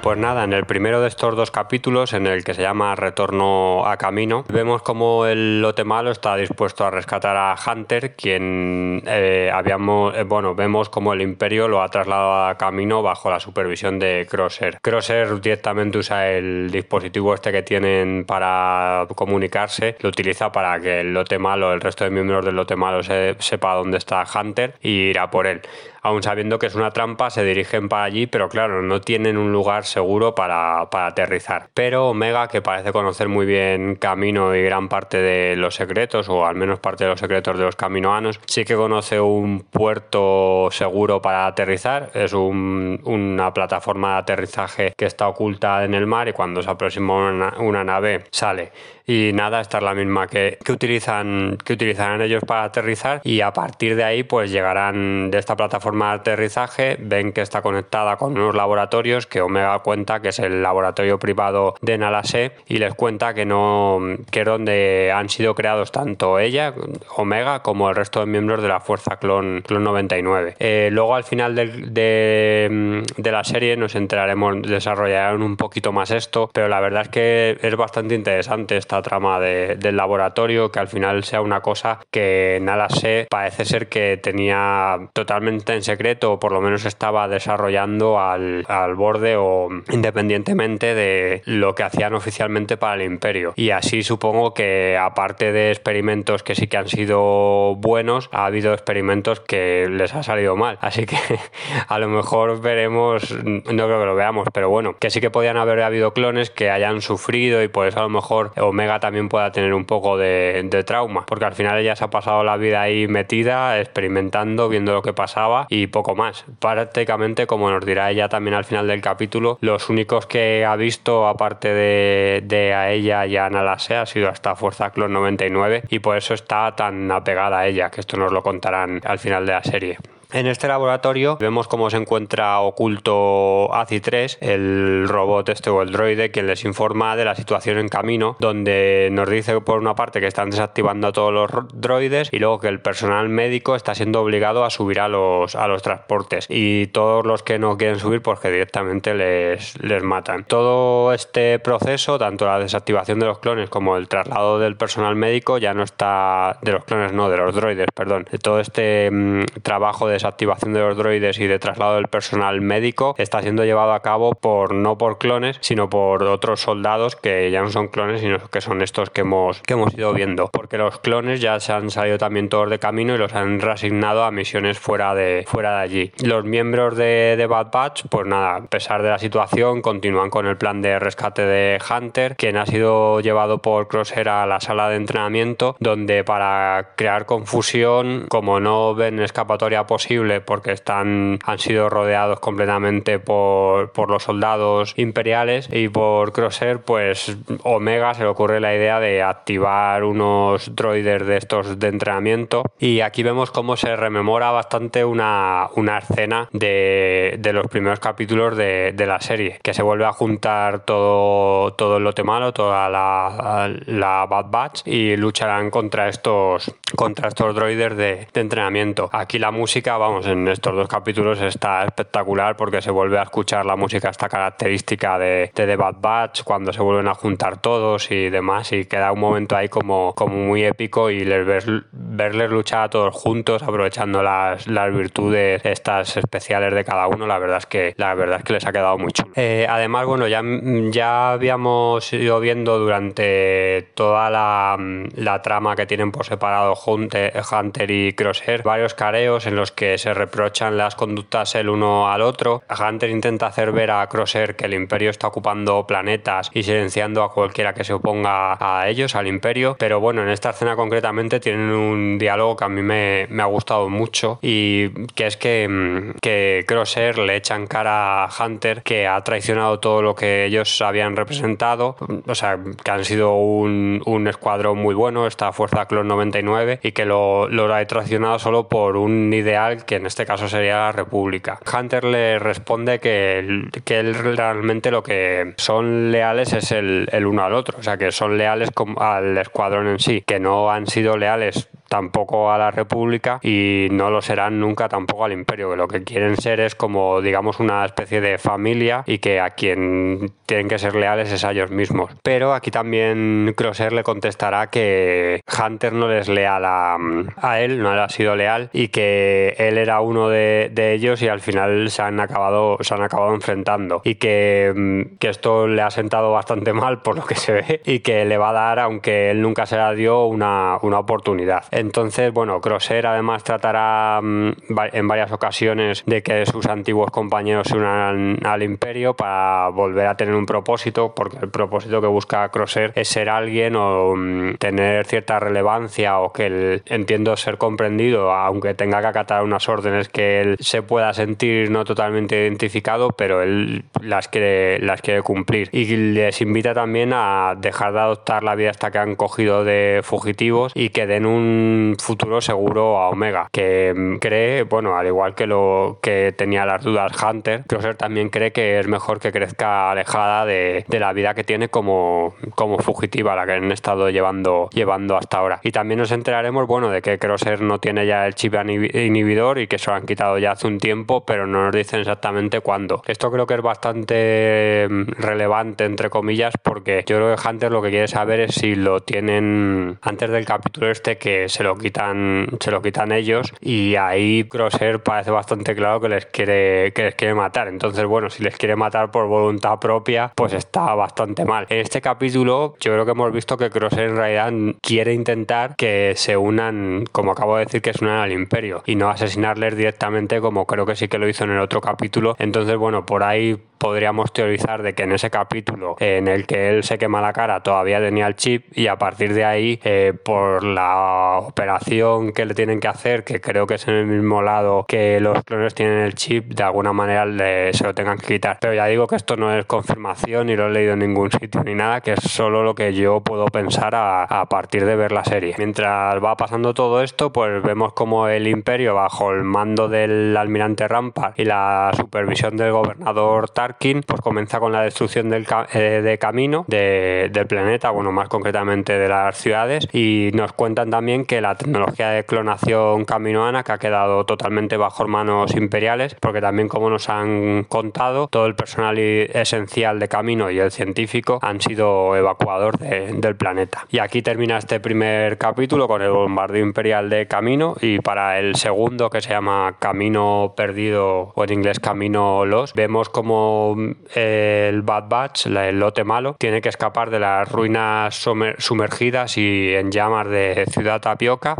Pues 0.09 0.17
nada, 0.17 0.45
en 0.45 0.55
el 0.55 0.65
primero 0.65 1.03
de 1.03 1.09
estos 1.09 1.37
dos 1.37 1.51
capítulos, 1.51 2.15
en 2.15 2.27
el 2.27 2.43
que 2.43 2.55
se 2.55 2.63
llama 2.63 2.95
Retorno 2.95 3.87
a 3.87 3.99
Camino, 3.99 4.47
vemos 4.49 4.81
como 4.81 5.27
el 5.27 5.61
lote 5.61 5.85
malo 5.85 6.11
está 6.11 6.35
dispuesto 6.35 6.87
a 6.87 6.91
rescatar 6.91 7.37
a 7.37 7.55
Hunter, 7.55 8.17
quien 8.17 9.03
eh, 9.05 9.51
habíamos, 9.53 10.17
eh, 10.17 10.23
bueno, 10.23 10.55
vemos 10.55 10.89
como 10.89 11.13
el 11.13 11.21
Imperio 11.21 11.69
lo 11.69 11.83
ha 11.83 11.91
trasladado 11.91 12.47
a 12.47 12.57
Camino 12.57 13.03
bajo 13.03 13.31
la 13.31 13.39
supervisión 13.39 13.99
de 13.99 14.27
Crosser. 14.31 14.79
Crosser 14.81 15.43
directamente 15.43 15.99
usa 15.99 16.31
el 16.31 16.71
dispositivo 16.71 17.35
este 17.35 17.53
que 17.53 17.63
tienen 17.63 18.25
para 18.27 19.07
comunicarse, 19.15 19.99
lo 20.01 20.09
utiliza 20.09 20.51
para 20.51 20.81
que 20.81 21.01
el 21.01 21.13
lote 21.13 21.39
malo, 21.39 21.71
el 21.75 21.83
resto 21.83 22.05
de 22.05 22.11
miembros 22.11 22.47
del 22.47 22.57
lote 22.57 22.77
malo 22.77 23.03
se, 23.03 23.37
sepa 23.41 23.75
dónde 23.75 23.99
está 23.99 24.25
Hunter 24.25 24.73
y 24.81 25.11
irá 25.11 25.31
por 25.31 25.47
él 25.47 25.61
aún 26.03 26.23
sabiendo 26.23 26.59
que 26.59 26.67
es 26.67 26.75
una 26.75 26.91
trampa, 26.91 27.31
se 27.31 27.45
dirigen 27.45 27.89
para 27.89 28.05
allí, 28.05 28.27
pero 28.27 28.49
claro, 28.49 28.83
no 28.83 29.01
tienen 29.01 29.37
un 29.37 29.53
lugar 29.53 29.85
seguro 29.85 30.35
para, 30.35 30.81
aterrizar. 30.81 31.69
Pero 31.75 32.09
Omega, 32.09 32.49
que 32.49 32.63
parece 32.63 32.93
conocer 32.93 33.29
muy 33.29 33.47
bien 33.47 33.97
Camino 33.97 34.55
y 34.55 34.63
gran 34.63 34.89
parte 34.89 35.19
de 35.19 35.57
los 35.57 35.75
secretos, 35.75 36.29
o 36.29 36.47
al 36.47 36.57
menos 36.57 36.81
parte 36.81 37.05
de 37.05 37.11
los 37.11 37.21
secretos 37.21 37.59
de 37.59 37.65
los 37.65 37.77
caminoanos, 37.77 38.41
sí 38.47 38.65
que 38.65 38.75
conoce 38.75 39.21
un 39.21 39.61
puerto 39.61 40.69
seguro 40.71 41.23
para 41.23 41.47
aterrizar. 41.47 42.11
Es 42.15 42.33
una 42.33 43.53
plataforma 43.55 44.13
de 44.13 44.19
aterrizaje 44.19 44.93
que 44.97 45.07
está 45.07 45.29
oculta 45.29 45.85
en 45.85 45.95
el 45.95 46.07
mar 46.07 46.29
y 46.29 46.33
cuando 46.33 46.63
se 46.63 46.71
aproxima 46.71 47.53
una 47.59 47.85
nave 47.85 48.25
sale 48.31 48.73
y 49.09 49.33
nada, 49.33 49.63
esta 49.63 49.79
es 49.79 49.85
la 49.85 49.95
misma 49.95 50.27
que, 50.27 50.59
que, 50.63 50.71
utilizan, 50.71 51.57
que 51.65 51.73
utilizarán 51.73 52.21
ellos 52.21 52.43
para 52.47 52.65
aterrizar 52.65 53.23
y 53.25 53.41
a 53.41 53.55
partir 53.55 53.97
de 53.97 54.05
ahí 54.05 54.23
pues 54.23 54.53
llegarán 54.53 55.31
de 55.31 55.39
esta 55.39 55.57
plataforma 55.57 56.11
de 56.11 56.17
aterrizaje, 56.21 56.99
ven 57.01 57.33
que 57.33 57.41
está 57.41 57.63
conectada 57.63 58.17
con 58.17 58.37
unos 58.37 58.55
laboratorios 58.55 59.27
que 59.27 59.41
Omega 59.41 59.79
cuenta 59.79 60.21
que 60.21 60.29
es 60.29 60.39
el 60.41 60.63
laboratorio 60.63 61.19
privado 61.19 61.75
de 61.81 61.97
Nalase 61.97 62.53
y 62.67 62.77
les 62.77 62.93
cuenta 62.93 63.33
que 63.33 63.47
no 63.47 63.99
que 64.31 64.41
es 64.41 64.47
donde 64.47 65.11
han 65.11 65.31
sido 65.31 65.55
creados 65.55 65.91
tanto 65.91 66.39
ella, 66.39 66.75
Omega, 67.17 67.63
como 67.63 67.89
el 67.89 67.97
resto 67.97 68.21
de 68.21 68.27
miembros 68.27 68.61
de 68.61 68.69
la 68.69 68.81
Fuerza 68.81 69.17
Clon, 69.17 69.63
Clon 69.67 69.85
99. 69.85 70.57
Eh, 70.59 70.91
luego 70.93 71.15
al 71.15 71.25
final 71.25 71.55
de, 71.55 71.67
de, 71.67 73.05
de, 73.17 73.33
la 73.33 73.45
serie 73.45 73.75
nos 73.79 73.95
enteraremos, 73.95 74.61
desarrollarán 74.63 75.43
un 75.43 75.57
poquito 75.57 75.93
más 75.93 76.11
esto, 76.11 76.51
pero 76.53 76.69
la 76.69 76.81
verdad 76.81 77.03
es 77.03 77.09
que 77.09 77.59
es 77.63 77.77
bastante 77.77 78.15
interesante 78.15 78.77
esta 78.77 78.98
trama 79.03 79.41
del 79.41 79.97
laboratorio, 79.97 80.71
que 80.71 80.79
al 80.79 80.89
final 80.89 81.25
sea 81.25 81.41
una 81.41 81.61
cosa 81.61 82.01
que 82.11 82.59
nada 82.63 82.89
sé, 82.89 83.27
parece 83.31 83.65
ser 83.65 83.89
que 83.89 84.17
tenía 84.17 84.99
totalmente 85.13 85.75
en 85.75 85.83
secreto, 85.83 86.33
o 86.33 86.39
por 86.39 86.53
lo 86.53 86.61
menos 86.61 86.85
estaba 86.85 87.29
desarrollando 87.29 88.21
al, 88.21 88.65
al 88.69 88.95
borde 88.95 89.37
o 89.37 89.69
independientemente 89.91 90.95
de 90.95 91.43
lo 91.45 91.75
que 91.75 91.83
hacían 91.83 92.15
oficialmente 92.15 92.77
para 92.77 92.95
el 92.95 93.03
imperio. 93.03 93.53
Y 93.57 93.71
así 93.71 94.03
supongo 94.03 94.55
que 94.55 94.97
aparte 94.97 95.53
de 95.53 95.71
experimentos 95.71 96.43
que 96.43 96.55
sí 96.55 96.67
que 96.67 96.77
han 96.77 96.89
sido 96.89 97.75
buenos, 97.77 98.29
ha 98.33 98.47
habido 98.47 98.73
experimentos 98.73 99.41
que 99.41 99.89
les 99.91 100.15
ha 100.15 100.23
salido 100.23 100.57
mal. 100.57 100.79
Así 100.81 101.07
que 101.07 101.17
a 101.89 101.99
lo 101.99 102.09
mejor 102.09 102.61
veremos, 102.61 103.33
no 103.45 103.63
creo 103.63 104.01
que 104.01 104.07
lo 104.07 104.15
veamos, 104.15 104.49
pero 104.53 104.71
bueno, 104.71 104.97
que 104.99 105.11
sí 105.11 105.21
que 105.21 105.31
podían 105.31 105.57
haber 105.57 105.83
habido 105.83 106.13
clones 106.13 106.51
que 106.51 106.71
hayan 106.71 107.01
sufrido 107.01 107.63
y 107.63 107.69
por 107.69 107.87
eso 107.87 108.01
a 108.01 108.03
lo 108.03 108.09
mejor 108.09 108.53
Omega 108.57 108.88
también 109.01 109.29
pueda 109.29 109.53
tener 109.53 109.75
un 109.75 109.85
poco 109.85 110.17
de, 110.17 110.85
trauma, 110.87 111.27
porque 111.27 111.45
al 111.45 111.55
final 111.55 111.79
ella 111.79 111.97
se 111.97 112.05
ha 112.05 112.11
pasado 112.11 112.45
la 112.45 112.57
vida 112.57 112.81
ahí 112.81 113.09
metida, 113.09 113.79
experimentando, 113.81 114.69
viendo 114.69 114.93
lo 114.93 115.03
que 115.03 115.13
pasaba 115.13 115.67
y 115.69 115.89
poco 115.89 116.15
más. 116.15 116.45
Prácticamente, 116.59 117.47
como 117.47 117.71
nos 117.71 117.85
dirá 117.85 118.11
ella 118.11 118.29
también 118.29 118.55
al 118.55 118.65
final 118.65 118.87
del 118.87 119.01
capítulo, 119.01 119.59
los 119.61 119.89
únicos 119.91 120.27
que 120.27 120.65
ha 120.65 120.77
visto, 120.77 121.27
aparte 121.27 121.73
de, 121.75 122.75
a 122.75 122.91
ella 122.91 123.27
y 123.27 123.37
a 123.37 123.47
Ana 123.47 123.63
Lase, 123.63 123.97
ha 123.97 124.07
sido 124.07 124.29
hasta 124.29 124.57
Fuerza 124.57 124.91
Clon 124.91 125.13
99 125.13 125.83
y 125.89 125.99
por 125.99 126.17
eso 126.17 126.35
está 126.35 126.75
tan 126.75 127.11
apegada 127.11 127.61
a 127.61 127.67
ella, 127.67 127.91
que 127.91 128.01
esto 128.01 128.17
nos 128.17 128.33
lo 128.33 128.43
contarán 128.43 129.01
al 129.05 129.19
final 129.19 129.45
de 129.47 129.53
la 129.53 129.63
serie. 129.63 129.99
En 130.31 130.47
este 130.47 130.69
laboratorio 130.69 131.39
vemos 131.41 131.69
cómo 131.69 131.89
se 131.89 131.97
encuentra 131.97 132.61
oculto 132.61 133.73
ACI-3, 133.73 134.37
el 134.43 135.09
robot 135.09 135.49
este 135.49 135.71
o 135.71 135.81
el 135.81 135.91
droide 135.91 136.31
que 136.31 136.43
les 136.43 136.67
informa 136.67 137.17
de 137.17 137.25
la 137.25 137.35
situación 137.35 137.79
en 137.79 137.89
camino, 137.89 138.37
donde 138.39 139.09
nos 139.11 139.31
dice 139.31 139.59
por 139.63 139.79
una 139.79 139.95
parte 139.95 140.21
que 140.21 140.27
están 140.27 140.51
desactivando 140.51 141.07
a 141.07 141.13
todos 141.13 141.33
los 141.33 141.51
droides 141.73 142.29
y 142.31 142.41
luego 142.41 142.61
que 142.61 142.69
el 142.69 142.79
personal 142.81 143.31
médico 143.31 143.75
está 143.75 143.95
siendo 143.95 144.21
obligado 144.21 144.67
a 144.67 144.71
subir 144.71 145.01
a 145.01 145.09
los, 145.09 145.57
a 145.57 145.67
los 145.67 145.81
transportes 145.81 146.47
y 146.51 146.89
todos 146.89 147.25
los 147.25 147.43
que 147.43 147.59
no 147.59 147.79
quieren 147.79 147.99
subir 147.99 148.21
pues 148.21 148.39
que 148.39 148.51
directamente 148.51 149.15
les, 149.15 149.83
les 149.83 150.03
matan. 150.03 150.45
Todo 150.45 151.15
este 151.15 151.59
proceso, 151.59 152.19
tanto 152.19 152.45
la 152.45 152.59
desactivación 152.59 153.19
de 153.19 153.25
los 153.25 153.39
clones 153.39 153.71
como 153.71 153.97
el 153.97 154.09
traslado 154.09 154.59
del 154.59 154.77
personal 154.77 155.17
médico 155.17 155.57
ya 155.57 155.73
no 155.73 155.85
está, 155.85 156.59
de 156.61 156.73
los 156.73 156.85
clones 156.85 157.15
no, 157.15 157.31
de 157.31 157.39
los 157.39 157.55
droides, 157.55 157.87
perdón, 157.95 158.29
de 158.31 158.39
todo 158.39 158.61
este 158.61 159.11
mm, 159.11 159.45
trabajo 159.63 160.07
de 160.07 160.18
desactivación 160.19 160.73
de 160.73 160.81
los 160.81 160.97
droides 160.97 161.39
y 161.39 161.47
de 161.47 161.59
traslado 161.59 161.95
del 161.95 162.09
personal 162.09 162.61
médico 162.61 163.15
está 163.19 163.41
siendo 163.41 163.65
llevado 163.65 163.93
a 163.93 164.03
cabo 164.03 164.33
por 164.33 164.75
no 164.75 164.99
por 164.99 165.19
clones, 165.19 165.59
sino 165.61 165.89
por 165.89 166.25
otros 166.25 166.61
soldados 166.61 167.17
que 167.17 167.51
ya 167.51 167.63
no 167.63 167.71
son 167.71 167.89
clones, 167.89 168.21
sino 168.21 168.39
que 168.39 168.61
son 168.61 168.83
estos 168.83 169.11
que 169.11 169.23
hemos, 169.23 169.63
que 169.63 169.75
hemos 169.75 169.95
ido 169.95 170.13
viendo. 170.13 170.51
Porque 170.53 170.77
los 170.77 170.99
clones 170.99 171.41
ya 171.41 171.61
se 171.61 171.73
han 171.73 171.91
salido 171.91 172.19
también 172.19 172.49
todos 172.49 172.69
de 172.69 172.79
camino 172.79 173.15
y 173.15 173.19
los 173.19 173.33
han 173.35 173.61
reasignado 173.61 174.25
a 174.25 174.31
misiones 174.31 174.79
fuera 174.79 175.15
de, 175.15 175.45
fuera 175.47 175.77
de 175.77 175.83
allí. 175.83 176.13
Los 176.23 176.45
miembros 176.45 176.97
de, 176.97 177.37
de 177.37 177.47
Bad 177.47 177.71
Batch, 177.73 178.05
pues 178.11 178.27
nada, 178.27 178.57
a 178.57 178.63
pesar 178.63 179.03
de 179.03 179.11
la 179.11 179.19
situación, 179.19 179.83
continúan 179.83 180.31
con 180.31 180.47
el 180.47 180.57
plan 180.57 180.83
de 180.83 180.99
rescate 180.99 181.43
de 181.43 181.79
Hunter, 181.79 182.35
quien 182.37 182.57
ha 182.57 182.67
sido 182.67 183.21
llevado 183.21 183.63
por 183.63 183.89
Crosshair 183.89 184.29
a 184.29 184.47
la 184.47 184.61
sala 184.61 184.89
de 184.89 184.97
entrenamiento, 184.97 185.77
donde 185.79 186.25
para 186.25 186.91
crear 186.97 187.25
confusión, 187.25 188.27
como 188.29 188.59
no 188.61 188.95
ven 188.95 189.21
escapatoria 189.21 189.87
posible 189.87 190.08
porque 190.45 190.73
están, 190.73 191.39
han 191.45 191.59
sido 191.59 191.89
rodeados 191.91 192.41
completamente 192.41 193.19
por, 193.19 193.93
por 193.93 194.11
los 194.11 194.23
soldados 194.23 194.95
imperiales 194.97 195.69
y 195.71 195.89
por 195.89 196.33
Crosshair, 196.33 196.81
pues 196.81 197.37
Omega 197.63 198.15
se 198.15 198.23
le 198.23 198.29
ocurre 198.29 198.61
la 198.61 198.75
idea 198.75 199.01
de 199.01 199.23
activar 199.23 200.05
unos 200.05 200.75
droides 200.75 201.27
de 201.27 201.37
estos 201.37 201.79
de 201.79 201.89
entrenamiento 201.89 202.63
y 202.79 203.01
aquí 203.01 203.23
vemos 203.23 203.51
cómo 203.51 203.77
se 203.77 203.97
rememora 203.97 204.51
bastante 204.51 205.05
una, 205.05 205.69
una 205.77 205.99
escena 205.99 206.49
de, 206.53 207.37
de 207.39 207.53
los 207.53 207.67
primeros 207.67 208.01
capítulos 208.01 208.57
de, 208.57 208.93
de, 208.95 209.07
la 209.07 209.21
serie, 209.21 209.59
que 209.63 209.75
se 209.75 209.83
vuelve 209.83 210.07
a 210.07 210.13
juntar 210.13 210.85
todo, 210.87 211.75
todo 211.75 211.99
el 211.99 212.05
lote 212.05 212.23
malo, 212.23 212.53
toda 212.53 212.89
la, 212.89 213.71
la 213.87 214.27
Bad 214.27 214.47
Batch 214.51 214.87
y 214.87 215.17
lucharán 215.17 215.71
contra 215.71 216.09
estos, 216.09 216.75
contra 216.97 217.29
estos 217.29 217.55
droides 217.55 217.97
de, 217.97 218.29
de 218.33 218.41
entrenamiento. 218.41 219.11
Aquí 219.13 219.39
la 219.39 219.51
música, 219.51 219.98
vamos, 219.99 220.27
en 220.27 220.49
estos 220.49 220.75
dos 220.75 220.89
capítulos 220.89 221.41
está 221.41 221.85
espectacular 221.85 222.57
porque 222.57 222.81
se 222.81 222.91
vuelve 222.91 223.19
a 223.19 223.23
escuchar 223.23 223.67
la 223.67 223.77
música, 223.77 224.09
esta 224.09 224.29
característica 224.29 225.19
de, 225.19 225.51
de 225.55 225.67
The 225.67 225.77
Bad 225.77 225.97
Batch, 226.01 226.43
cuando 226.45 226.73
se 226.73 226.81
vuelven 226.81 227.09
a 227.09 227.15
juntar 227.15 227.61
todos 227.61 228.11
y 228.11 228.31
demás, 228.31 228.73
y 228.73 228.87
queda 228.87 229.13
un 229.13 229.21
momento 229.21 229.57
ahí 229.57 229.69
como, 229.69 230.15
como 230.15 230.37
muy 230.37 230.65
épico 230.65 231.11
y 231.11 231.25
les 231.25 231.67
verles 231.93 232.51
luchar 232.51 232.85
a 232.85 232.89
todos 232.91 233.15
juntos, 233.15 233.63
aprovechando 233.63 234.23
las, 234.23 234.67
las 234.67 234.95
virtudes 234.95 235.65
estas 235.65 236.17
especiales 236.17 236.75
de 236.75 236.85
cada 236.85 237.07
uno, 237.09 237.27
la 237.27 237.39
verdad 237.39 237.59
es 237.59 237.67
que, 237.67 237.95
la 237.97 238.15
verdad 238.15 238.39
es 238.39 238.45
que 238.45 238.53
les 238.55 238.67
ha 238.67 238.73
quedado 238.73 238.99
mucho. 238.99 239.25
Eh, 239.35 239.67
además, 239.69 240.07
bueno, 240.07 240.29
ya, 240.29 240.43
ya 240.91 241.33
habíamos 241.33 242.13
ido 242.13 242.41
viendo 242.41 242.79
durante 242.79 243.91
toda 243.95 244.31
la, 244.31 244.77
la 245.15 245.43
trama 245.43 245.77
que 245.77 245.87
tienen 245.87 246.13
por 246.13 246.25
separado 246.25 246.75
Hunter, 246.87 247.33
Hunter 247.51 247.91
y 247.91 248.13
Crosshair 248.13 248.63
varios 248.63 248.95
careos 248.95 249.47
en 249.47 249.57
los 249.57 249.73
que 249.73 249.88
se 249.97 250.13
reprochan 250.13 250.77
las 250.77 250.95
conductas 250.95 251.55
el 251.55 251.69
uno 251.69 252.11
al 252.11 252.23
otro. 252.23 252.63
Hunter 252.69 253.11
intenta 253.11 253.47
hacer 253.47 253.73
ver 253.73 253.91
a 253.91 254.07
Crosshair 254.09 254.57
que 254.57 254.67
el 254.67 254.75
imperio 254.75 255.11
está 255.11 255.29
ocupando 255.29 255.87
planetas 255.87 256.51
y 256.53 256.63
silenciando 256.63 257.23
a 257.23 257.33
cualquiera 257.33 257.73
que 257.73 257.85
se 257.85 257.93
oponga 257.93 258.57
a 258.61 258.89
ellos, 258.89 259.15
al 259.15 259.27
imperio, 259.27 259.77
pero 259.79 260.01
bueno, 260.01 260.23
en 260.23 260.29
esta 260.29 260.51
escena 260.51 260.77
concretamente 260.77 261.41
tienen 261.41 261.71
un 261.71 262.19
diálogo 262.19 262.57
que 262.57 262.65
a 262.65 262.69
mí 262.69 262.83
me, 262.83 263.27
me 263.31 263.43
ha 263.43 263.47
gustado 263.47 263.89
mucho 263.89 264.39
y 264.43 264.91
que 265.15 265.27
es 265.27 265.37
que, 265.37 266.13
que 266.21 266.65
Crosshair 266.67 267.19
le 267.19 267.37
echa 267.37 267.57
en 267.57 267.67
cara 267.67 268.25
a 268.25 268.29
Hunter 268.29 268.83
que 268.83 269.07
ha 269.07 269.23
traicionado 269.23 269.79
todo 269.81 270.03
lo 270.03 270.15
que 270.15 270.47
ellos 270.47 270.81
habían 270.83 271.17
representado, 271.17 271.97
o 272.27 272.35
sea, 272.35 272.59
que 272.83 272.91
han 272.91 273.05
sido 273.05 273.35
un, 273.35 274.03
un 274.07 274.27
escuadrón 274.27 274.79
muy 274.79 274.95
bueno, 274.95 275.27
esta 275.27 275.53
Fuerza 275.53 275.87
Clon 275.87 276.09
99, 276.09 276.81
y 276.83 276.93
que 276.93 277.05
lo, 277.05 277.49
lo 277.49 277.73
ha 277.73 277.85
traicionado 277.87 278.39
solo 278.39 278.69
por 278.69 278.97
un 278.97 279.33
ideal 279.33 279.78
que 279.85 279.97
en 279.97 280.07
este 280.07 280.27
caso 280.27 280.49
sería 280.49 280.77
la 280.77 280.93
República. 280.93 281.59
Hunter 281.73 282.05
le 282.05 282.39
responde 282.39 282.99
que, 282.99 283.69
que 283.85 284.01
él 284.01 284.15
realmente 284.15 284.91
lo 284.91 285.03
que 285.03 285.55
son 285.57 286.11
leales 286.11 286.53
es 286.53 286.73
el, 286.73 287.09
el 287.13 287.27
uno 287.27 287.45
al 287.45 287.55
otro, 287.55 287.79
o 287.79 287.83
sea, 287.83 287.97
que 287.97 288.13
son 288.13 288.39
leales 288.39 288.71
al 288.99 289.39
escuadrón 289.39 289.89
en 289.89 289.99
sí, 289.99 290.23
que 290.27 290.41
no 290.41 290.71
han 290.71 290.87
sido 290.87 291.17
leales 291.17 291.69
tampoco 291.89 292.53
a 292.53 292.59
la 292.59 292.71
República 292.71 293.41
y 293.43 293.89
no 293.91 294.11
lo 294.11 294.23
serán 294.23 294.61
nunca 294.61 294.89
tampoco 294.89 295.25
al 295.25 295.33
Imperio, 295.33 295.71
que 295.71 295.77
lo 295.77 295.89
que 295.89 296.05
quieren 296.05 296.37
ser 296.37 296.61
es 296.61 296.75
como 296.75 297.21
digamos 297.21 297.61
una 297.61 297.85
especie 297.85 298.21
de 298.21 298.39
familia 298.39 299.03
y 299.07 299.19
que 299.19 299.41
a 299.41 299.51
quien 299.51 300.33
tienen 300.47 300.69
que 300.69 300.79
ser 300.79 300.95
leales 300.95 301.33
es 301.33 301.45
a 301.45 301.53
ellos 301.53 301.71
mismos. 301.71 302.11
Pero 302.23 302.55
aquí 302.55 302.71
también 302.71 303.55
Crosshair 303.57 303.93
le 303.93 304.03
contestará 304.03 304.69
que 304.69 305.41
Hunter 305.47 305.93
no 305.93 306.09
les 306.09 306.29
leal 306.29 306.65
a, 306.65 306.97
a 307.37 307.61
él, 307.61 307.83
no 307.83 307.95
le 307.95 308.01
ha 308.01 308.09
sido 308.09 308.37
leal 308.37 308.71
y 308.73 308.89
que 308.89 309.55
él 309.59 309.79
era 309.79 310.01
uno 310.01 310.29
de, 310.29 310.71
de, 310.73 310.93
ellos 310.93 311.23
y 311.23 311.29
al 311.29 311.41
final 311.41 311.91
se 311.91 312.03
han 312.03 312.21
acabado, 312.21 312.79
se 312.81 312.95
han 312.95 313.03
acabado 313.03 313.35
enfrentando 313.35 314.01
y 314.05 314.17
que, 314.17 315.09
que 315.19 315.29
esto 315.29 315.67
le 315.67 315.83
ha 315.83 315.91
sentado 315.91 316.33
bastante 316.33 316.73
mal 316.73 317.03
por 317.03 317.17
lo 317.17 317.25
que 317.25 317.35
se 317.35 317.53
ve 317.53 317.81
y 317.85 318.01
que 318.01 318.25
le 318.25 318.39
va 318.39 318.51
a 318.51 318.53
dar, 318.53 318.79
aunque 318.79 319.31
él 319.31 319.43
nunca 319.43 319.67
se 319.67 319.77
la 319.77 319.93
dio, 319.93 320.27
una, 320.27 320.79
una 320.83 320.99
oportunidad. 320.99 321.65
Entonces, 321.79 322.33
bueno, 322.33 322.61
Crosshair 322.61 323.07
además 323.07 323.45
tratará 323.45 324.21
mm, 324.21 324.53
en 324.93 325.09
varias 325.09 325.31
ocasiones 325.31 326.03
de 326.07 326.23
que 326.25 326.45
sus 326.45 326.67
antiguos 326.67 327.11
compañeros 327.13 327.69
se 327.69 327.77
unan 327.77 328.39
al 328.45 328.63
imperio 328.65 329.15
para 329.15 329.69
volver 329.69 330.09
a 330.09 330.17
tener 330.17 330.35
un 330.35 330.45
propósito, 330.45 331.15
porque 331.15 331.39
el 331.41 331.51
propósito 331.51 332.01
que 332.01 332.09
busca 332.09 332.49
Crosshair 332.49 332.93
es 332.97 333.09
ser 333.09 333.29
alguien 333.29 333.77
o 333.77 334.17
mm, 334.17 334.55
tener 334.57 335.07
cierta 335.07 335.39
relevancia 335.39 336.19
o 336.19 336.33
que 336.33 336.47
él 336.47 336.83
entiendo 336.87 337.37
ser 337.37 337.59
comprendido, 337.59 338.33
aunque 338.33 338.75
tenga 338.75 339.01
que 339.01 339.07
acatar 339.07 339.45
unas 339.45 339.69
órdenes 339.69 340.09
que 340.09 340.41
él 340.41 340.57
se 340.59 340.83
pueda 340.83 341.15
sentir 341.15 341.71
no 341.71 341.85
totalmente 341.85 342.43
identificado, 342.43 343.11
pero 343.11 343.41
él 343.41 343.85
las 344.03 344.27
quiere, 344.27 344.81
las 344.81 345.01
quiere 345.01 345.23
cumplir. 345.23 345.69
Y 345.71 345.85
les 345.97 346.41
invita 346.41 346.75
también 346.75 347.13
a 347.15 347.55
dejar 347.57 347.93
de 347.93 348.01
adoptar 348.01 348.43
la 348.43 348.57
vida 348.57 348.71
hasta 348.71 348.91
que 348.91 348.99
han 348.99 349.15
cogido 349.15 349.63
de 349.63 350.01
fugitivos 350.03 350.73
y 350.75 350.89
que 350.89 351.07
den 351.07 351.25
un 351.25 351.68
futuro 351.99 352.41
seguro 352.41 352.99
a 352.99 353.11
Omega, 353.11 353.49
que 353.53 353.95
mm, 353.97 354.17
cree, 354.17 354.63
bueno, 354.65 354.97
al 354.97 355.07
igual 355.07 355.35
que 355.35 355.47
lo 355.47 355.99
que 356.03 356.35
tenía 356.37 356.67
las 356.67 356.83
dudas 356.83 357.13
Hunter, 357.23 357.65
Crosser 357.67 357.97
también 357.97 358.29
cree 358.31 358.53
que 358.53 358.79
es 358.79 358.87
mejor 358.87 359.21
que 359.21 359.33
crezca 359.33 359.91
alejada 359.91 360.45
de, 360.45 360.85
de, 360.89 361.01
la 361.01 361.13
vida 361.13 361.35
que 361.35 361.45
tiene 361.45 361.69
como, 361.69 362.35
como 362.55 362.79
fugitiva, 362.79 363.37
la 363.37 363.47
que 363.47 363.53
han 363.53 363.71
estado 363.73 364.11
llevando, 364.11 364.69
llevando 364.73 365.17
hasta 365.17 365.39
ahora. 365.39 365.61
Y 365.63 365.73
también 365.73 365.99
nos 365.99 366.13
enteraremos, 366.13 366.67
bueno, 366.67 366.91
de 366.91 367.03
que 367.03 367.19
Crosser 367.19 367.61
no 367.61 367.79
tiene 367.79 368.07
ya 368.07 368.27
el 368.27 368.35
chip 368.35 368.55
inhibidor 368.55 369.59
y 369.59 369.67
que 369.67 369.79
se 369.79 369.91
lo 369.91 369.97
han 369.97 370.07
quitado 370.07 370.39
ya 370.39 370.53
hace 370.53 370.67
un 370.67 370.79
tiempo, 370.79 371.25
pero 371.25 371.47
no 371.47 371.65
nos 371.65 371.75
dicen 371.75 372.01
exactamente 372.01 372.61
cuándo. 372.61 373.03
Esto 373.07 373.31
creo 373.31 373.47
que 373.47 373.55
es 373.55 373.63
bastante 373.63 374.87
mm, 374.89 375.13
relevante, 375.19 375.85
entre 375.85 376.11
comillas, 376.11 376.55
porque 376.63 377.05
yo 377.07 377.17
creo 377.17 377.37
que 377.37 377.49
Hunter 377.49 377.73
lo 377.73 377.83
que 377.83 377.91
quiere 377.91 378.09
saber 378.09 378.41
es 378.41 378.55
si 378.55 378.75
lo 378.75 379.01
tienen 379.01 379.99
antes 380.03 380.31
del 380.31 380.45
capítulo 380.45 380.91
este 380.91 381.19
que 381.19 381.49
se 381.49 381.58
lo 381.65 381.77
quitan, 381.77 382.49
se 382.61 382.71
lo 382.71 382.83
quitan 382.83 383.13
ellos 383.13 383.53
y 383.61 383.97
ahí 383.97 384.45
Crosshair 384.45 385.01
parece 385.01 385.31
bastante 385.31 385.75
claro 385.75 386.01
que 386.01 386.09
les 386.09 386.27
quiere, 386.27 386.93
que 386.93 387.05
les 387.05 387.15
quiere 387.15 387.35
matar. 387.35 387.69
Entonces, 387.69 388.05
bueno, 388.05 388.31
si 388.31 388.43
les 388.43 388.57
quiere 388.57 388.77
matar 388.77 389.11
por 389.11 389.27
voluntad 389.27 389.79
propia, 389.79 390.33
pues 390.35 390.53
está 390.53 390.95
bastante 390.95 391.45
mal. 391.45 391.67
En 391.69 391.79
este 391.79 392.01
capítulo, 392.01 392.75
yo 392.81 392.93
creo 392.93 393.05
que 393.05 393.13
hemos 393.13 393.33
visto 393.33 393.57
que 393.57 393.71
Crosshair 393.71 394.11
en 394.11 394.17
realidad 394.17 394.53
quiere 394.83 395.13
intentar 395.13 395.77
que 395.77 396.15
se 396.17 396.37
unan, 396.37 397.05
como 397.13 397.33
acabo 397.33 397.57
de 397.57 397.65
decir, 397.65 397.83
que 397.83 397.93
se 397.93 398.05
unan 398.05 398.21
al 398.21 398.33
imperio 398.33 398.83
y 398.87 398.95
no 398.95 399.11
asesinarles 399.11 399.77
directamente 399.77 400.41
como 400.41 400.67
creo 400.67 400.87
que 400.87 400.97
sí 400.97 401.09
que 401.09 401.19
lo 401.19 401.29
hizo 401.29 401.45
en 401.45 401.51
el 401.51 401.61
otro 401.61 401.81
capítulo. 401.81 402.37
Entonces, 402.39 402.77
bueno, 402.77 403.05
por 403.07 403.23
ahí 403.23 403.57
podríamos 403.79 404.33
teorizar 404.33 404.83
de 404.83 404.95
que 404.95 405.05
en 405.05 405.13
ese 405.13 405.31
capítulo 405.31 405.97
en 406.01 406.29
el 406.29 406.47
que 406.47 406.71
él 406.71 406.85
se 406.85 406.99
quema 406.99 407.21
la 407.21 407.33
cara 407.33 407.63
todavía 407.63 408.01
tenía 408.01 408.27
el 408.27 408.35
chip 408.35 408.67
y 408.77 408.89
a 408.89 408.97
partir 408.97 409.33
de 409.33 409.45
ahí 409.45 409.81
eh, 409.85 410.13
por 410.25 410.65
la 410.65 411.41
operación 411.49 412.33
que 412.33 412.45
le 412.45 412.55
tienen 412.55 412.81
que 412.81 412.89
hacer 412.89 413.25
que 413.25 413.41
creo 413.41 413.67
que 413.67 413.75
es 413.75 413.89
en 413.89 413.95
el 413.95 414.07
mismo 414.07 414.43
lado 414.43 414.85
que 414.87 415.21
los 415.21 415.43
clones 415.45 415.75
tienen 415.75 415.99
el 415.99 416.15
chip 416.15 416.55
de 416.55 416.63
alguna 416.63 416.93
manera 416.93 417.27
le, 417.27 417.73
se 417.73 417.85
lo 417.85 417.95
tengan 417.95 418.19
que 418.19 418.27
quitar. 418.27 418.59
Pero 418.61 418.75
ya 418.75 418.87
digo 418.87 419.07
que 419.07 419.17
esto 419.17 419.37
no 419.37 419.55
es 419.57 419.65
confirmación 419.67 420.47
ni 420.49 420.57
lo 420.57 420.67
he 420.67 420.71
leído 420.71 420.93
en 420.93 421.01
ningún 421.01 421.31
sitio 421.41 421.63
ni 421.65 421.75
nada 421.75 422.01
que 422.01 422.13
es 422.13 422.21
solo 422.21 422.63
lo 422.63 422.75
que 422.75 422.95
yo 422.95 423.21
puedo 423.21 423.47
pensar 423.47 423.95
a, 423.95 424.47
partir 424.49 424.85
de 424.85 424.97
ver 424.97 425.13
la 425.13 425.25
serie. 425.25 425.55
Mientras 425.59 426.23
va 426.23 426.37
pasando 426.37 426.75
todo 426.75 427.03
esto 427.03 427.33
pues 427.33 427.63
vemos 427.63 427.93
como 427.93 428.29
el 428.29 428.47
imperio 428.47 428.95
bajo 428.95 429.33
el 429.33 429.45
mando 429.45 429.89
del 429.89 430.37
almirante 430.37 430.87
Rampart 430.87 431.39
y 431.39 431.45
la 431.45 431.91
supervisión 431.97 432.57
del 432.57 432.73
gobernador 432.73 433.51
Tar 433.51 433.79
pues 433.79 434.21
comienza 434.21 434.59
con 434.61 434.73
la 434.73 434.83
destrucción 434.83 435.31
del 435.31 435.47
eh, 435.73 436.03
de 436.03 436.19
camino 436.19 436.65
de, 436.67 437.31
del 437.33 437.47
planeta, 437.47 437.91
bueno, 437.91 438.13
más 438.13 438.29
concretamente 438.29 438.99
de 438.99 439.09
las 439.09 439.37
ciudades, 439.37 439.89
y 439.93 440.31
nos 440.35 440.53
cuentan 440.53 440.91
también 440.91 441.25
que 441.25 441.38
que 441.39 441.43
la 441.43 441.55
tecnología 441.55 442.11
de 442.11 442.25
clonación 442.25 443.05
caminoana 443.05 443.63
que 443.63 443.71
ha 443.71 443.79
quedado 443.79 444.25
totalmente 444.25 444.77
bajo 444.77 445.07
manos 445.07 445.55
imperiales, 445.55 446.17
porque 446.21 446.41
también 446.41 446.67
como 446.69 446.91
nos 446.91 447.09
han 447.09 447.65
contado, 447.65 448.27
todo 448.27 448.47
el 448.47 448.57
personal 448.57 448.99
esencial 448.99 450.01
de 450.01 450.09
camino 450.09 450.51
y 450.51 450.59
el 450.59 450.73
científico 450.73 451.39
han 451.41 451.61
sido 451.61 452.17
evacuados 452.17 452.75
del 452.81 453.37
planeta. 453.37 453.87
Y 453.91 454.01
aquí 454.01 454.23
termina 454.23 454.59
este 454.59 454.81
primer 454.81 455.39
capítulo 455.39 455.87
con 455.87 456.03
el 456.03 456.11
bombardeo 456.11 456.65
imperial 456.65 457.09
de 457.09 457.29
camino 457.29 457.77
y 457.81 458.01
para 458.01 458.41
el 458.41 458.57
segundo 458.57 459.09
que 459.09 459.21
se 459.21 459.31
llama 459.31 459.77
Camino 459.79 460.55
Perdido 460.57 461.33
o 461.35 461.45
en 461.45 461.53
inglés 461.53 461.79
Camino 461.79 462.45
Los, 462.47 462.75
vemos 462.75 463.09
como 463.09 463.77
eh, 464.15 464.71
el 464.71 464.83
Bad 464.83 465.09
Batch, 465.09 465.47
el 465.47 465.79
lote 465.79 466.03
malo, 466.03 466.35
tiene 466.39 466.61
que 466.61 466.69
escapar 466.69 467.11
de 467.11 467.21
las 467.21 467.51
ruinas 467.51 468.27
sumergidas 468.59 469.39
y 469.39 469.75
en 469.75 469.93
llamas 469.93 470.29
de 470.29 470.67
Ciudad 470.71 471.01